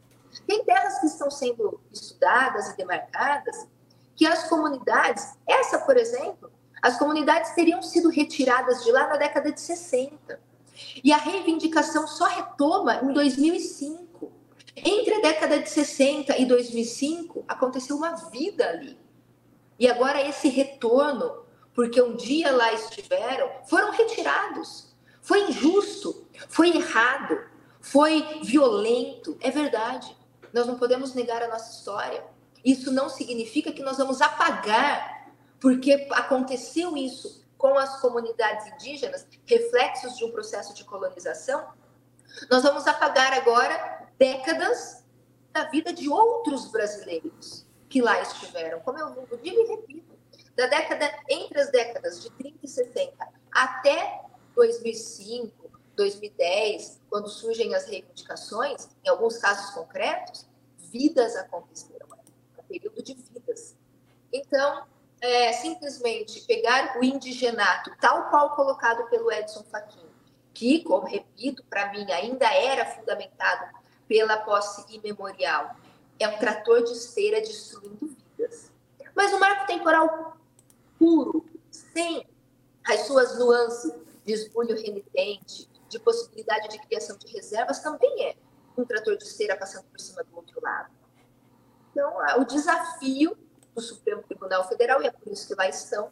[0.47, 3.67] Tem terras que estão sendo estudadas e demarcadas
[4.15, 6.51] que as comunidades, essa, por exemplo,
[6.83, 10.41] as comunidades teriam sido retiradas de lá na década de 60
[11.03, 14.33] e a reivindicação só retoma em 2005.
[14.75, 18.99] Entre a década de 60 e 2005, aconteceu uma vida ali.
[19.83, 24.95] E agora esse retorno, porque um dia lá estiveram, foram retirados.
[25.21, 27.37] Foi injusto, foi errado,
[27.81, 29.37] foi violento.
[29.41, 30.17] É verdade.
[30.53, 32.25] Nós não podemos negar a nossa história.
[32.65, 40.17] Isso não significa que nós vamos apagar porque aconteceu isso com as comunidades indígenas, reflexos
[40.17, 41.73] de um processo de colonização,
[42.49, 45.03] nós vamos apagar agora décadas
[45.53, 48.81] da vida de outros brasileiros que lá estiveram.
[48.81, 50.19] Como eu digo e repito,
[50.57, 54.23] da década entre as décadas de 30 e 60 até
[54.55, 60.47] 2005, 2010, quando surgem as reivindicações, em alguns casos concretos,
[60.91, 62.07] vidas aconteceram,
[62.57, 63.77] é um período de vidas.
[64.33, 64.87] Então,
[65.21, 70.09] é, simplesmente pegar o indigenato, tal qual colocado pelo Edson Fachin,
[70.55, 73.71] que, como repito, para mim ainda era fundamentado
[74.09, 75.77] pela posse imemorial,
[76.19, 78.71] é um trator de esteira destruindo vidas.
[79.15, 80.37] Mas o marco temporal
[80.99, 82.27] puro, sem
[82.85, 83.93] as suas nuances
[84.25, 88.37] de esbulho renitente, de possibilidade de criação de reservas, também é
[88.77, 90.91] um trator de esteira passando por cima do outro lado.
[91.91, 93.37] Então, o desafio
[93.75, 96.11] do Supremo Tribunal Federal, e é por isso que lá estão,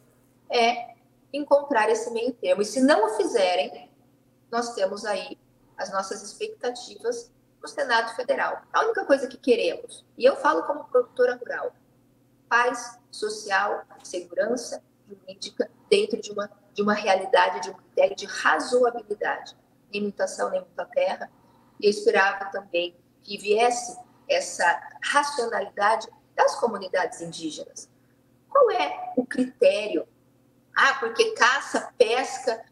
[0.49, 0.95] é
[1.33, 2.61] encontrar esse meio termo.
[2.61, 3.89] E se não o fizerem,
[4.51, 5.37] nós temos aí
[5.77, 7.31] as nossas expectativas
[7.61, 8.63] no Senado Federal.
[8.73, 11.73] A única coisa que queremos, e eu falo como produtora rural,
[12.49, 19.55] paz social, segurança jurídica dentro de uma, de uma realidade, de um critério de razoabilidade.
[19.91, 21.29] Nem mutação, nem muita terra.
[21.79, 23.97] E eu esperava também que viesse
[24.27, 27.89] essa racionalade das comunidades indígenas.
[28.49, 30.07] Qual é o critério?
[30.75, 32.63] Ah, porque caça, pesca,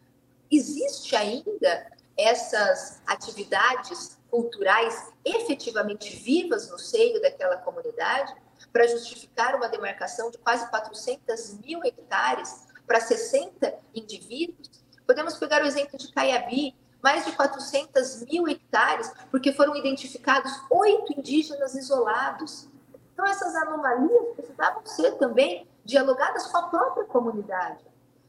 [0.50, 8.34] existe ainda essas atividades culturais efetivamente vivas no seio daquela comunidade
[8.72, 14.70] para justificar uma demarcação de quase 400 mil hectares para 60 indivíduos?
[15.06, 21.12] Podemos pegar o exemplo de Caiabi, mais de 400 mil hectares, porque foram identificados oito
[21.18, 22.68] indígenas isolados.
[23.12, 27.84] Então, essas anomalias precisavam ser também dialogadas com a própria comunidade.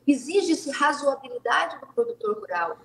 [0.07, 2.77] Exige-se razoabilidade do produtor rural.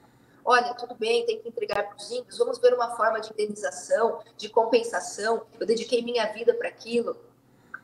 [0.48, 4.22] Olha, tudo bem, tem que entregar para os índios, vamos ver uma forma de indenização,
[4.36, 5.44] de compensação.
[5.58, 7.16] Eu dediquei minha vida para aquilo.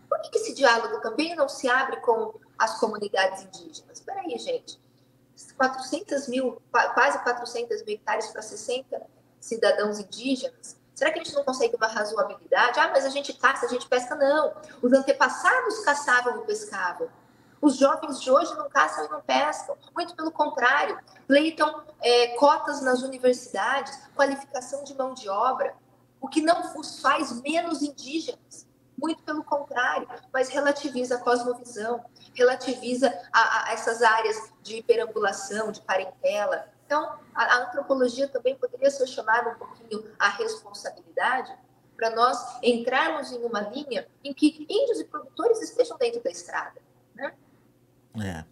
[0.09, 3.99] Por que esse diálogo também não se abre com as comunidades indígenas?
[3.99, 4.81] Espera aí, gente.
[5.57, 9.03] 400 mil, quase 400 mil hectares para 60
[9.41, 12.79] cidadãos indígenas, Será que a gente não consegue uma razoabilidade?
[12.79, 14.15] Ah, mas a gente caça, a gente pesca.
[14.15, 14.55] Não.
[14.81, 17.09] Os antepassados caçavam e pescavam.
[17.63, 19.77] Os jovens de hoje não caçam e não pescam.
[19.95, 25.75] Muito pelo contrário, pleitam é, cotas nas universidades, qualificação de mão de obra,
[26.21, 28.67] o que não os faz menos indígenas.
[29.01, 32.05] Muito pelo contrário, mas relativiza a cosmovisão,
[32.35, 38.91] relativiza a, a essas áreas de perambulação, de parentela, então, a, a antropologia também poderia
[38.91, 41.51] ser chamada um pouquinho a responsabilidade
[41.97, 46.79] para nós entrarmos em uma linha em que índios e produtores estejam dentro da estrada.
[47.15, 47.35] Né?
[48.21, 48.45] É.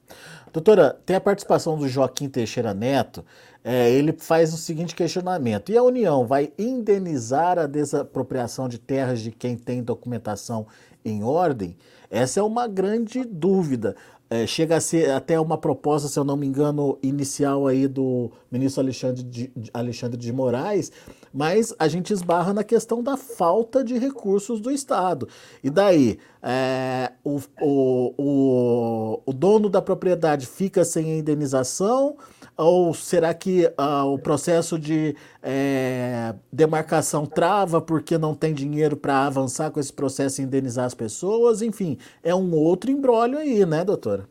[0.53, 3.25] Doutora, tem a participação do Joaquim Teixeira Neto.
[3.63, 9.21] É, ele faz o seguinte questionamento: e a União vai indenizar a desapropriação de terras
[9.21, 10.67] de quem tem documentação
[11.05, 11.77] em ordem?
[12.11, 13.95] Essa é uma grande dúvida.
[14.33, 18.31] É, chega a ser até uma proposta, se eu não me engano, inicial aí do
[18.49, 20.93] ministro Alexandre de, Alexandre de Moraes,
[21.35, 25.28] mas a gente esbarra na questão da falta de recursos do Estado.
[25.64, 32.16] E daí, é, o, o, o, o dono da propriedade fica sem a indenização?
[32.57, 39.26] Ou será que ah, o processo de é, demarcação trava porque não tem dinheiro para
[39.26, 41.62] avançar com esse processo e indenizar as pessoas?
[41.62, 44.28] Enfim, é um outro embrólio aí, né, doutora?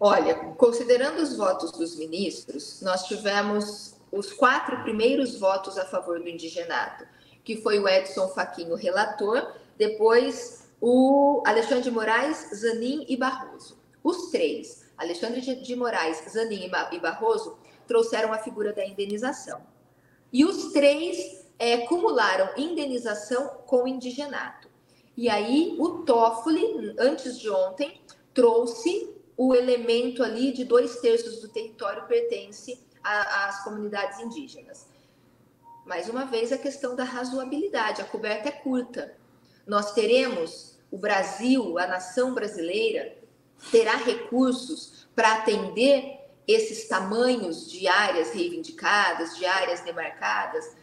[0.00, 6.28] Olha, considerando os votos dos ministros, nós tivemos os quatro primeiros votos a favor do
[6.28, 7.04] indigenato,
[7.42, 13.76] que foi o Edson Faquinho, relator, depois o Alexandre de Moraes, Zanin e Barroso.
[14.02, 19.62] Os três Alexandre de Moraes, Zanin e Barroso trouxeram a figura da indenização.
[20.32, 21.86] E os três é,
[22.56, 24.68] indenização com indigenato.
[25.16, 28.00] E aí o Toffoli, antes de ontem,
[28.34, 34.88] trouxe o elemento ali de dois terços do território pertence às comunidades indígenas.
[35.86, 39.16] Mais uma vez, a questão da razoabilidade, a coberta é curta.
[39.66, 43.16] Nós teremos o Brasil, a nação brasileira,
[43.70, 50.76] terá recursos para atender esses tamanhos de áreas reivindicadas, de áreas demarcadas?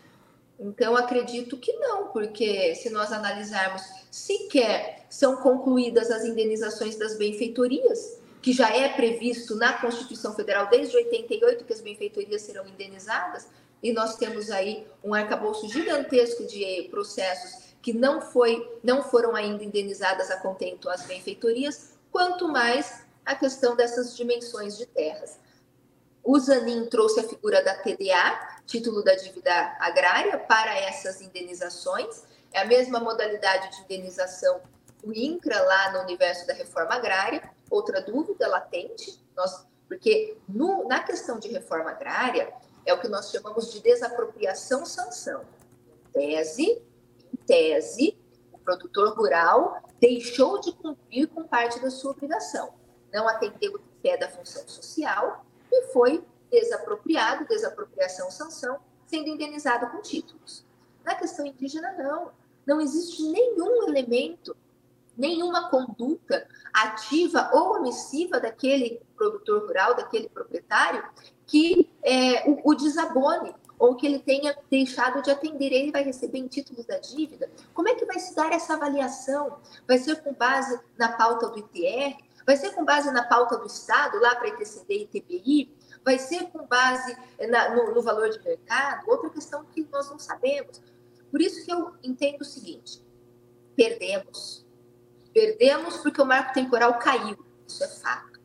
[0.59, 8.19] Então, acredito que não, porque se nós analisarmos, sequer são concluídas as indenizações das benfeitorias,
[8.41, 13.47] que já é previsto na Constituição Federal desde 88 que as benfeitorias serão indenizadas,
[13.81, 19.63] e nós temos aí um arcabouço gigantesco de processos que não, foi, não foram ainda
[19.63, 25.37] indenizadas a contento as benfeitorias, quanto mais a questão dessas dimensões de terras.
[26.23, 32.23] O Zanin trouxe a figura da TDA, título da dívida agrária, para essas indenizações.
[32.53, 34.61] é a mesma modalidade de indenização
[35.03, 37.43] do INCRA lá no universo da reforma agrária.
[37.69, 42.53] Outra dúvida latente, nós, porque no, na questão de reforma agrária,
[42.85, 45.43] é o que nós chamamos de desapropriação-sanção.
[46.13, 46.81] Tese,
[47.33, 48.17] em tese,
[48.53, 52.75] o produtor rural deixou de cumprir com parte da sua obrigação,
[53.11, 60.63] não atendeu o pé da função social e foi desapropriado, desapropriação-sanção, sendo indenizado com títulos.
[61.03, 62.31] Na questão indígena, não.
[62.67, 64.55] Não existe nenhum elemento,
[65.17, 71.03] nenhuma conduta ativa ou omissiva daquele produtor rural, daquele proprietário,
[71.47, 76.39] que é, o, o desabone ou que ele tenha deixado de atender, ele vai receber
[76.39, 77.49] em títulos da dívida.
[77.73, 79.59] Como é que vai se dar essa avaliação?
[79.87, 82.17] Vai ser com base na pauta do ITR?
[82.45, 85.75] Vai ser com base na pauta do Estado, lá para ITCD e ITBI?
[86.03, 87.17] Vai ser com base
[87.49, 89.09] na, no, no valor de mercado?
[89.09, 90.81] Outra questão que nós não sabemos.
[91.31, 93.03] Por isso que eu entendo o seguinte:
[93.75, 94.65] perdemos.
[95.33, 97.43] Perdemos porque o marco temporal caiu.
[97.67, 98.39] Isso é fato.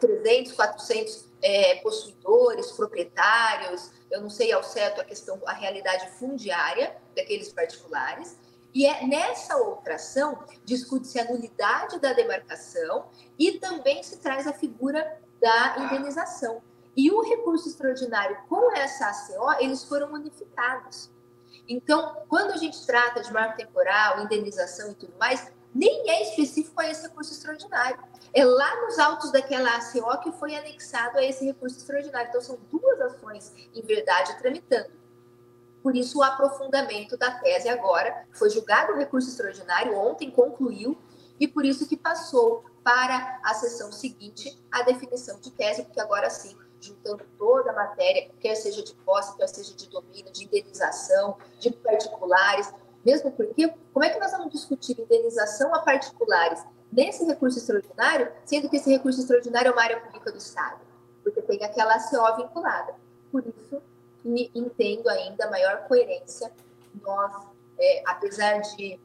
[0.00, 6.94] 300, 400 é, possuidores, proprietários, eu não sei ao certo a questão, a realidade fundiária
[7.16, 8.36] daqueles particulares.
[8.74, 13.06] E é nessa outra ação discute-se a nulidade da demarcação
[13.38, 16.60] e também se traz a figura da indenização.
[16.96, 21.10] E o recurso extraordinário com essa ACO, eles foram unificados.
[21.68, 26.80] Então, quando a gente trata de marco temporal, indenização e tudo mais, nem é específico
[26.80, 27.98] a esse recurso extraordinário.
[28.32, 32.28] É lá nos autos daquela ACO que foi anexado a esse recurso extraordinário.
[32.28, 35.03] Então, são duas ações, em verdade, tramitando.
[35.84, 40.96] Por isso, o aprofundamento da tese agora foi julgado o recurso extraordinário, ontem concluiu,
[41.38, 46.30] e por isso que passou para a sessão seguinte a definição de tese, porque agora
[46.30, 51.36] sim, juntando toda a matéria, quer seja de posse, quer seja de domínio, de indenização,
[51.60, 52.72] de particulares,
[53.04, 58.70] mesmo porque, como é que nós vamos discutir indenização a particulares nesse recurso extraordinário, sendo
[58.70, 60.80] que esse recurso extraordinário é uma área pública do Estado?
[61.22, 62.94] Porque tem aquela ACO vinculada.
[63.30, 63.82] Por isso,
[64.24, 66.50] entendo ainda maior coerência.
[67.02, 67.46] Nós,
[67.78, 68.98] é, apesar de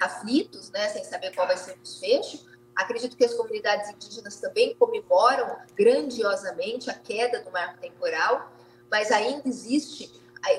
[0.00, 4.74] aflitos, né, sem saber qual vai ser o desfecho, acredito que as comunidades indígenas também
[4.76, 8.52] comemoram grandiosamente a queda do marco temporal,
[8.90, 10.10] mas ainda existe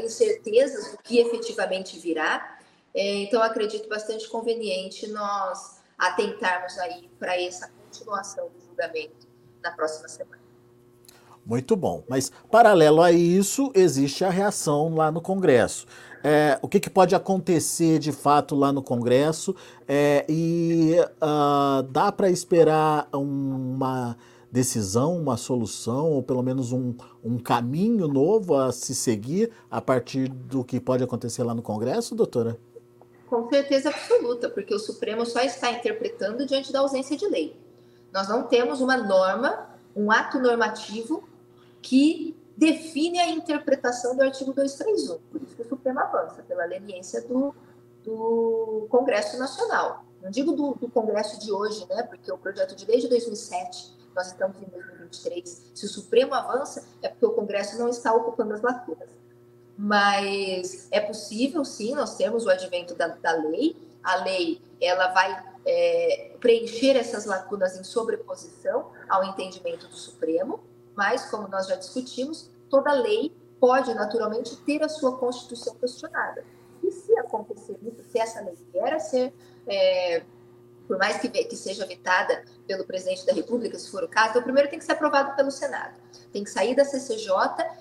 [0.01, 2.59] incertezas do que efetivamente virá.
[2.93, 9.27] É, então, acredito bastante conveniente nós atentarmos aí para essa continuação do julgamento
[9.61, 10.38] na próxima semana.
[11.49, 12.03] Muito bom.
[12.07, 15.87] Mas, paralelo a isso, existe a reação lá no Congresso.
[16.23, 19.55] É, o que, que, pode acontecer de fato lá no Congresso?
[19.87, 24.15] É, e uh, dá para esperar uma
[24.51, 26.93] decisão, uma solução, ou pelo menos um,
[27.23, 32.13] um caminho novo a se seguir a partir do que pode acontecer lá no Congresso,
[32.13, 32.59] doutora?
[33.27, 37.55] Com certeza absoluta, porque o Supremo só está interpretando diante da ausência de lei.
[38.13, 41.28] Nós não temos uma norma, um ato normativo
[41.81, 45.19] que define a interpretação do artigo 231.
[45.31, 47.53] Por isso que o Supremo avança, pela leniência do,
[48.03, 50.03] do Congresso Nacional.
[50.21, 52.03] Não digo do, do, Congresso de hoje, né?
[52.03, 55.71] Porque o projeto de lei de 2007, nós estamos em 2023.
[55.73, 59.19] Se o Supremo avança, é porque o Congresso não está ocupando as lacunas
[59.81, 65.41] mas é possível, sim, nós temos o advento da, da lei, a lei ela vai
[65.65, 70.59] é, preencher essas lacunas em sobreposição ao entendimento do Supremo,
[70.99, 76.43] mas, como nós já discutimos, toda lei pode naturalmente ter a sua Constituição questionada.
[76.83, 79.33] E se acontecer isso, se essa lei vier a ser,
[79.65, 80.23] é,
[80.85, 84.43] por mais que, que seja vetada pelo presidente da República, se for o caso, então
[84.43, 85.95] primeiro tem que ser aprovado pelo Senado.
[86.33, 87.33] Tem que sair da CCJ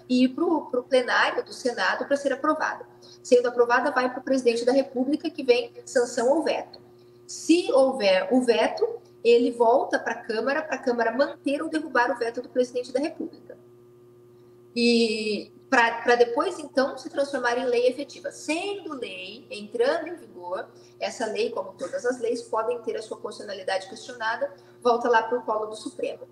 [0.09, 2.87] e ir para o plenário do Senado para ser aprovada.
[3.21, 6.79] Sendo aprovada, vai para o presidente da República, que vem sanção ou veto.
[7.27, 8.87] Se houver o veto,
[9.29, 12.93] ele volta para a Câmara, para a Câmara manter ou derrubar o veto do presidente
[12.93, 13.59] da República.
[14.75, 18.31] E para depois, então, se transformar em lei efetiva.
[18.31, 20.67] Sendo lei, entrando em vigor,
[20.99, 24.51] essa lei, como todas as leis, podem ter a sua constitucionalidade questionada,
[24.83, 26.27] volta lá para o colo do Supremo.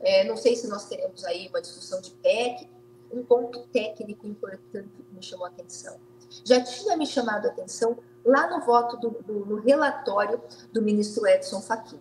[0.00, 2.68] É, não sei se nós teremos aí uma discussão de PEC,
[3.10, 5.96] um ponto técnico importante me chamou a atenção.
[6.44, 10.40] Já tinha me chamado a atenção lá no voto do, do no relatório
[10.72, 12.00] do ministro Edson Fachin.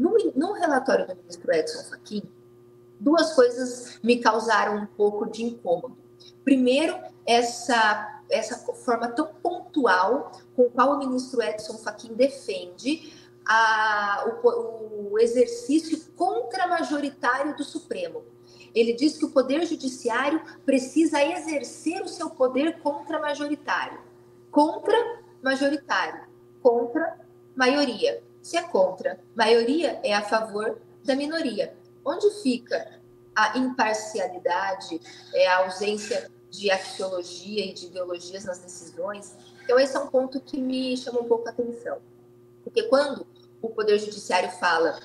[0.00, 2.22] No, no relatório do ministro Edson Fachin,
[2.98, 5.94] duas coisas me causaram um pouco de incômodo.
[6.42, 13.12] Primeiro, essa, essa forma tão pontual com qual o ministro Edson Fachin defende
[13.46, 18.22] a, o, o exercício contramajoritário do Supremo.
[18.74, 24.00] Ele diz que o Poder Judiciário precisa exercer o seu poder contramajoritário.
[24.50, 26.22] Contra-majoritário.
[26.62, 27.18] Contra
[28.42, 31.74] Se é contra maioria, é a favor da minoria.
[32.04, 33.00] Onde fica
[33.34, 35.00] a imparcialidade,
[35.34, 39.34] é a ausência de axiologia e de ideologias nas decisões?
[39.64, 41.98] Então, esse é um ponto que me chama um pouco a atenção.
[42.64, 43.26] Porque quando
[43.62, 44.98] o Poder Judiciário fala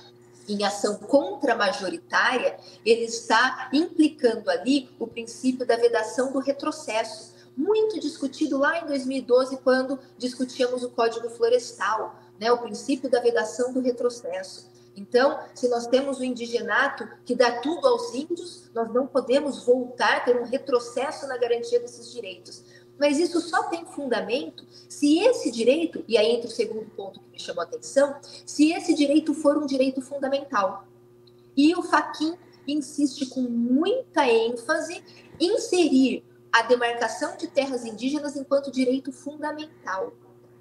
[0.48, 8.58] em ação contra-majoritária, ele está implicando ali o princípio da vedação do retrocesso, muito discutido
[8.58, 14.70] lá em 2012, quando discutíamos o Código Florestal, né, o princípio da vedação do retrocesso.
[14.96, 20.24] Então, se nós temos o indigenato que dá tudo aos índios, nós não podemos voltar,
[20.24, 22.64] ter um retrocesso na garantia desses direitos.
[22.98, 27.30] Mas isso só tem fundamento se esse direito, e aí entra o segundo ponto que
[27.30, 30.88] me chamou a atenção, se esse direito for um direito fundamental.
[31.58, 32.36] E o Faquin
[32.66, 35.04] insiste com muita ênfase
[35.40, 40.14] em inserir a demarcação de terras indígenas enquanto direito fundamental.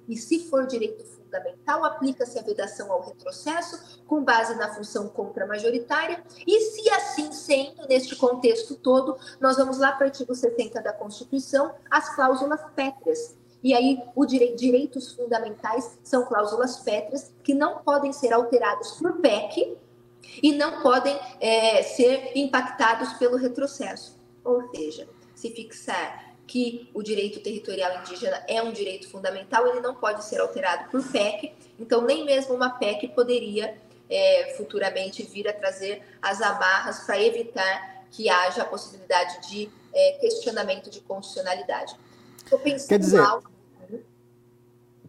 [0.09, 6.23] E se for direito fundamental, aplica-se a vedação ao retrocesso com base na função contra-majoritária.
[6.45, 10.93] E se assim sendo, neste contexto todo, nós vamos lá para o artigo 70 da
[10.93, 13.35] Constituição, as cláusulas pétreas.
[13.63, 19.75] E aí, os direitos fundamentais são cláusulas pétreas que não podem ser alterados por PEC
[20.41, 24.19] e não podem é, ser impactados pelo retrocesso.
[24.43, 29.95] Ou seja, se fixar que o direito territorial indígena é um direito fundamental, ele não
[29.95, 33.77] pode ser alterado por PEC, então nem mesmo uma PEC poderia
[34.09, 40.17] é, futuramente vir a trazer as amarras para evitar que haja a possibilidade de é,
[40.21, 41.95] questionamento de constitucionalidade.
[42.37, 43.49] Estou pensando Quer dizer, algo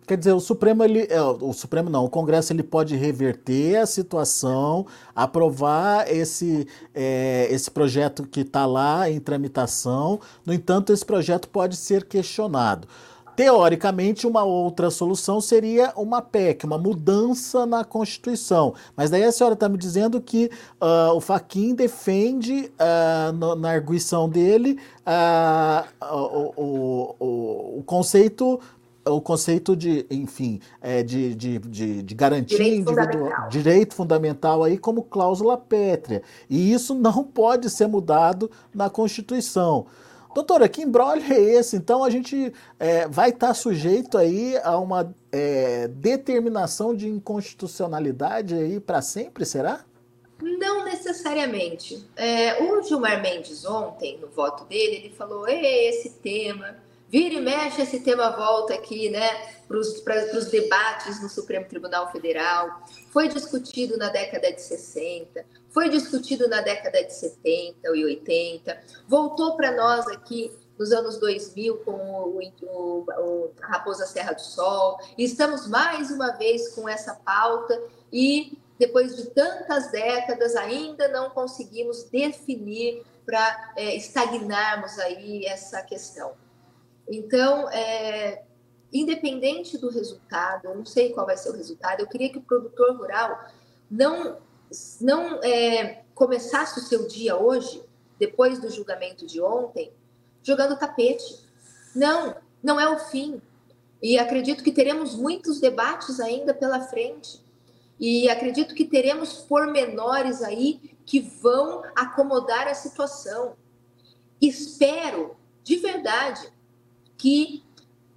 [0.06, 3.86] Quer dizer, o Supremo, ele, é, o Supremo não, o Congresso ele pode reverter a
[3.86, 10.20] situação, aprovar esse, é, esse projeto que está lá em tramitação.
[10.44, 12.86] No entanto, esse projeto pode ser questionado.
[13.36, 18.72] Teoricamente, uma outra solução seria uma PEC, uma mudança na Constituição.
[18.96, 20.50] Mas daí a senhora está me dizendo que
[20.80, 28.58] uh, o Faquin defende, uh, no, na arguição dele, uh, o, o, o, o conceito
[29.06, 33.48] o conceito de, enfim, é, de, de, de, de garantia direito individual, fundamental.
[33.48, 36.22] direito fundamental aí como cláusula pétrea.
[36.50, 39.86] E isso não pode ser mudado na Constituição.
[40.34, 41.76] Doutora, que embrolho é esse?
[41.76, 48.54] Então a gente é, vai estar tá sujeito aí a uma é, determinação de inconstitucionalidade
[48.54, 49.82] aí para sempre, será?
[50.42, 52.04] Não necessariamente.
[52.14, 56.76] É, o Gilmar Mendes ontem, no voto dele, ele falou: esse tema
[57.08, 59.30] Vira e mexe esse tema volta aqui, né,
[59.68, 62.82] para os debates no Supremo Tribunal Federal.
[63.10, 69.56] Foi discutido na década de 60, foi discutido na década de 70 e 80, voltou
[69.56, 74.98] para nós aqui nos anos 2000 com o, o, o, Raposa Serra do Sol.
[75.16, 77.80] E estamos mais uma vez com essa pauta
[78.12, 86.34] e depois de tantas décadas ainda não conseguimos definir para é, estagnarmos aí essa questão.
[87.08, 88.42] Então, é,
[88.92, 92.42] independente do resultado, eu não sei qual vai ser o resultado, eu queria que o
[92.42, 93.48] produtor rural
[93.90, 94.38] não,
[95.00, 97.82] não é, começasse o seu dia hoje,
[98.18, 99.92] depois do julgamento de ontem,
[100.42, 101.44] jogando tapete.
[101.94, 103.40] Não, não é o fim.
[104.02, 107.40] E acredito que teremos muitos debates ainda pela frente.
[107.98, 113.56] E acredito que teremos pormenores aí que vão acomodar a situação.
[114.40, 116.52] Espero, de verdade,
[117.16, 117.64] que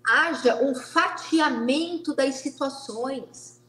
[0.06, 3.60] haja um fatiamento das situações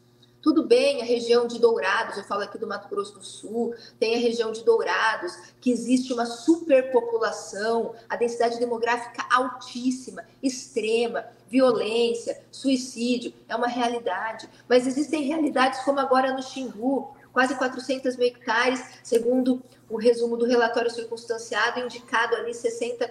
[0.43, 4.15] tudo bem, a região de Dourados, eu falo aqui do Mato Grosso do Sul, tem
[4.15, 13.35] a região de Dourados, que existe uma superpopulação, a densidade demográfica altíssima, extrema, violência, suicídio,
[13.47, 14.49] é uma realidade.
[14.67, 20.47] Mas existem realidades como agora no Xingu, quase 400 mil hectares, segundo o resumo do
[20.47, 23.11] relatório circunstanciado, indicado ali 60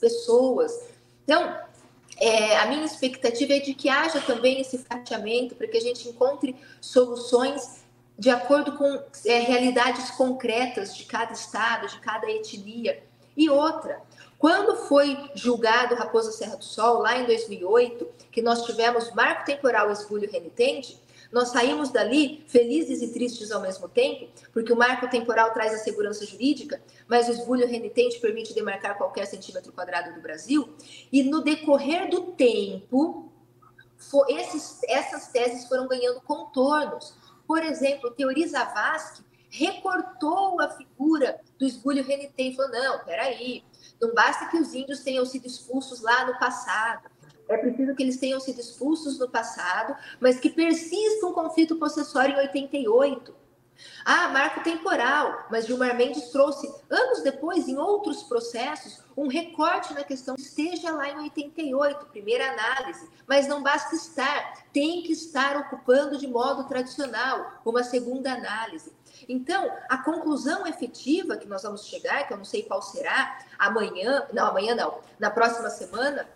[0.00, 0.72] pessoas.
[1.30, 1.56] Então,
[2.18, 6.08] é, a minha expectativa é de que haja também esse fatiamento para que a gente
[6.08, 7.84] encontre soluções
[8.18, 13.00] de acordo com é, realidades concretas de cada estado, de cada etnia.
[13.36, 14.02] E outra,
[14.40, 19.92] quando foi julgado Raposa Serra do Sol, lá em 2008, que nós tivemos marco temporal
[19.92, 21.00] esbulho renitente,
[21.32, 25.78] nós saímos dali felizes e tristes ao mesmo tempo, porque o marco temporal traz a
[25.78, 30.74] segurança jurídica, mas o esbulho renitente permite demarcar qualquer centímetro quadrado do Brasil.
[31.12, 33.30] E no decorrer do tempo,
[34.28, 37.14] esses, essas teses foram ganhando contornos.
[37.46, 43.64] Por exemplo, Teori Zavascki recortou a figura do esbulho renitente falou: não, peraí,
[44.00, 47.08] não basta que os índios tenham sido expulsos lá no passado
[47.50, 52.36] é preciso que eles tenham sido expulsos no passado, mas que persista um conflito possessório
[52.36, 53.34] em 88.
[54.04, 60.04] Ah, marco temporal, mas Gilmar Mendes trouxe, anos depois, em outros processos, um recorte na
[60.04, 60.36] questão.
[60.38, 66.26] Esteja lá em 88, primeira análise, mas não basta estar, tem que estar ocupando de
[66.26, 68.92] modo tradicional, uma segunda análise.
[69.28, 74.26] Então, a conclusão efetiva que nós vamos chegar, que eu não sei qual será, amanhã,
[74.32, 76.26] não, amanhã não, na próxima semana,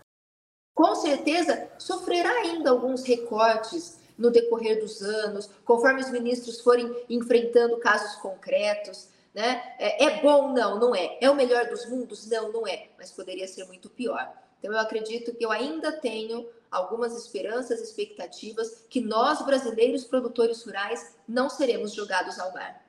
[0.75, 7.77] com certeza sofrerá ainda alguns recortes no decorrer dos anos, conforme os ministros forem enfrentando
[7.77, 9.07] casos concretos.
[9.33, 9.61] Né?
[9.79, 10.53] É, é bom?
[10.53, 11.17] Não, não é.
[11.19, 12.27] É o melhor dos mundos?
[12.27, 12.89] Não, não é.
[12.97, 14.31] Mas poderia ser muito pior.
[14.59, 21.15] Então, eu acredito que eu ainda tenho algumas esperanças, expectativas que nós, brasileiros produtores rurais,
[21.27, 22.81] não seremos jogados ao mar.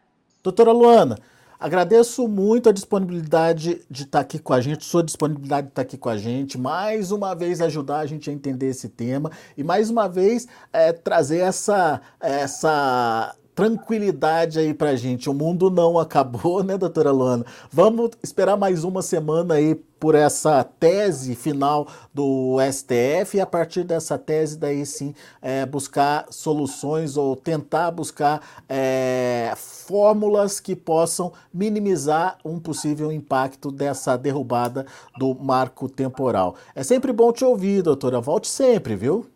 [0.43, 1.19] Doutora Luana,
[1.59, 5.97] Agradeço muito a disponibilidade de estar aqui com a gente, sua disponibilidade de estar aqui
[5.97, 9.89] com a gente, mais uma vez ajudar a gente a entender esse tema e mais
[9.89, 15.31] uma vez é, trazer essa, essa tranquilidade aí pra gente.
[15.31, 17.45] O mundo não acabou, né, doutora Luana?
[17.73, 23.83] Vamos esperar mais uma semana aí por essa tese final do STF e a partir
[23.83, 29.55] dessa tese daí sim é, buscar soluções ou tentar buscar é,
[29.87, 34.85] fórmulas que possam minimizar um possível impacto dessa derrubada
[35.17, 36.57] do marco temporal.
[36.75, 38.21] É sempre bom te ouvir, doutora.
[38.21, 39.27] Volte sempre, viu?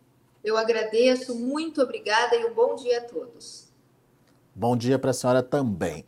[0.43, 3.69] Eu agradeço, muito obrigada e um bom dia a todos.
[4.53, 6.03] Bom dia para a senhora também.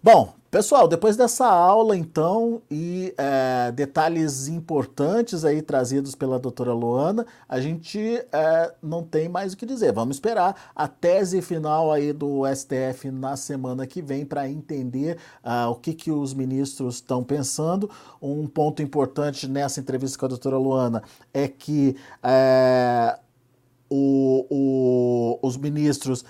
[0.00, 7.26] Bom, pessoal, depois dessa aula, então, e é, detalhes importantes aí trazidos pela doutora Luana,
[7.48, 7.98] a gente
[8.32, 9.92] é, não tem mais o que dizer.
[9.92, 15.70] Vamos esperar a tese final aí do STF na semana que vem para entender uh,
[15.70, 17.90] o que, que os ministros estão pensando.
[18.20, 21.02] Um ponto importante nessa entrevista com a doutora Luana
[21.32, 23.18] é que é,
[23.90, 26.24] o, o, os ministros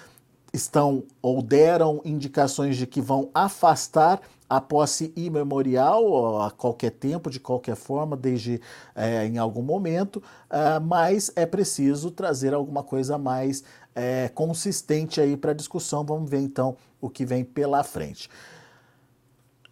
[0.52, 7.38] estão ou deram indicações de que vão afastar a posse imemorial a qualquer tempo, de
[7.38, 8.60] qualquer forma, desde
[8.94, 13.62] é, em algum momento, uh, mas é preciso trazer alguma coisa mais
[13.94, 16.02] é, consistente aí para a discussão.
[16.02, 18.30] Vamos ver então o que vem pela frente.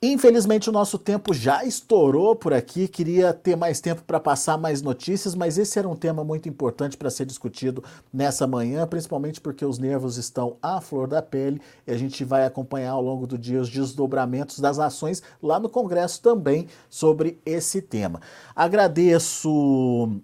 [0.02, 2.86] Infelizmente, o nosso tempo já estourou por aqui.
[2.86, 6.98] Queria ter mais tempo para passar mais notícias, mas esse era um tema muito importante
[6.98, 7.82] para ser discutido
[8.12, 12.44] nessa manhã, principalmente porque os nervos estão à flor da pele e a gente vai
[12.44, 17.80] acompanhar ao longo do dia os desdobramentos das ações lá no Congresso também sobre esse
[17.80, 18.20] tema.
[18.54, 20.20] Agradeço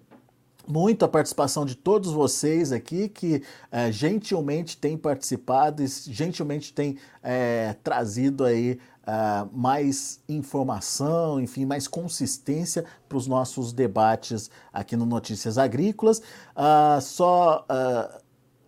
[0.67, 6.97] muito a participação de todos vocês aqui que é, gentilmente têm participado e gentilmente têm
[7.21, 15.05] é, trazido aí uh, mais informação, enfim, mais consistência para os nossos debates aqui no
[15.05, 16.19] Notícias Agrícolas.
[16.19, 18.23] Uh, só uh,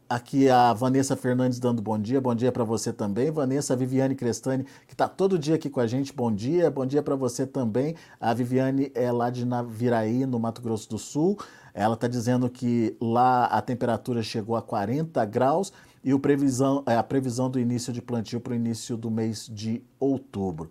[0.09, 3.31] aqui a Vanessa Fernandes dando bom dia, bom dia para você também.
[3.31, 7.01] Vanessa, Viviane Crestani, que está todo dia aqui com a gente, bom dia, bom dia
[7.01, 7.95] para você também.
[8.19, 11.37] A Viviane é lá de Naviraí, no Mato Grosso do Sul.
[11.73, 15.73] Ela está dizendo que lá a temperatura chegou a 40 graus
[16.06, 19.82] e previsão, é, a previsão do início de plantio para o início do mês de
[19.99, 20.69] outubro.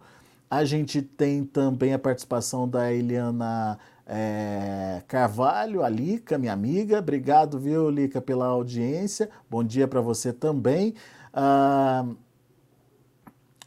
[0.49, 7.01] A gente tem também a participação da Eliana é, Carvalho, a Lica, minha amiga.
[7.01, 9.29] Obrigado, viu, Lica, pela audiência.
[9.51, 10.95] Bom dia para você também.
[11.33, 12.07] Ah,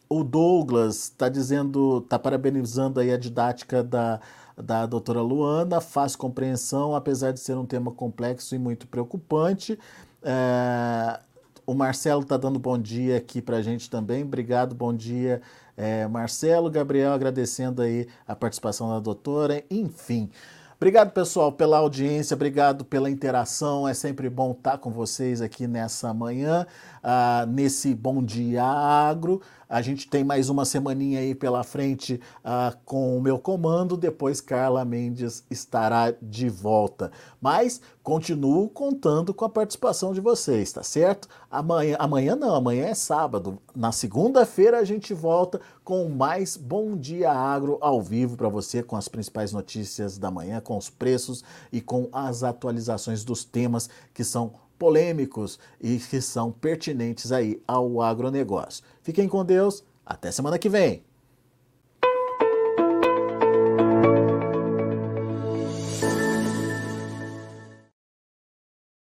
[0.07, 4.21] o Douglas está dizendo, está parabenizando aí a didática da,
[4.55, 9.77] da doutora Luana, faz compreensão, apesar de ser um tema complexo e muito preocupante.
[10.23, 11.19] É,
[11.67, 14.23] o Marcelo está dando bom dia aqui para a gente também.
[14.23, 15.41] Obrigado, bom dia,
[15.75, 16.71] é, Marcelo.
[16.71, 19.61] Gabriel agradecendo aí a participação da doutora.
[19.69, 20.31] Enfim,
[20.79, 23.87] Obrigado, pessoal, pela audiência, obrigado pela interação.
[23.87, 26.67] É sempre bom estar com vocês aqui nessa manhã,
[27.07, 29.41] uh, nesse Bom Dia Agro.
[29.69, 33.97] A gente tem mais uma semaninha aí pela frente uh, com o meu comando.
[33.97, 37.11] Depois Carla Mendes estará de volta.
[37.41, 41.27] Mas continuo contando com a participação de vocês, tá certo?
[41.51, 43.57] Amanhã, amanhã não, amanhã é sábado.
[43.75, 48.95] Na segunda-feira a gente volta com mais Bom Dia Agro ao vivo para você com
[48.95, 51.43] as principais notícias da manhã, com os preços
[51.73, 58.01] e com as atualizações dos temas que são polêmicos e que são pertinentes aí ao
[58.01, 58.83] agronegócio.
[59.01, 61.06] Fiquem com Deus, até semana que vem.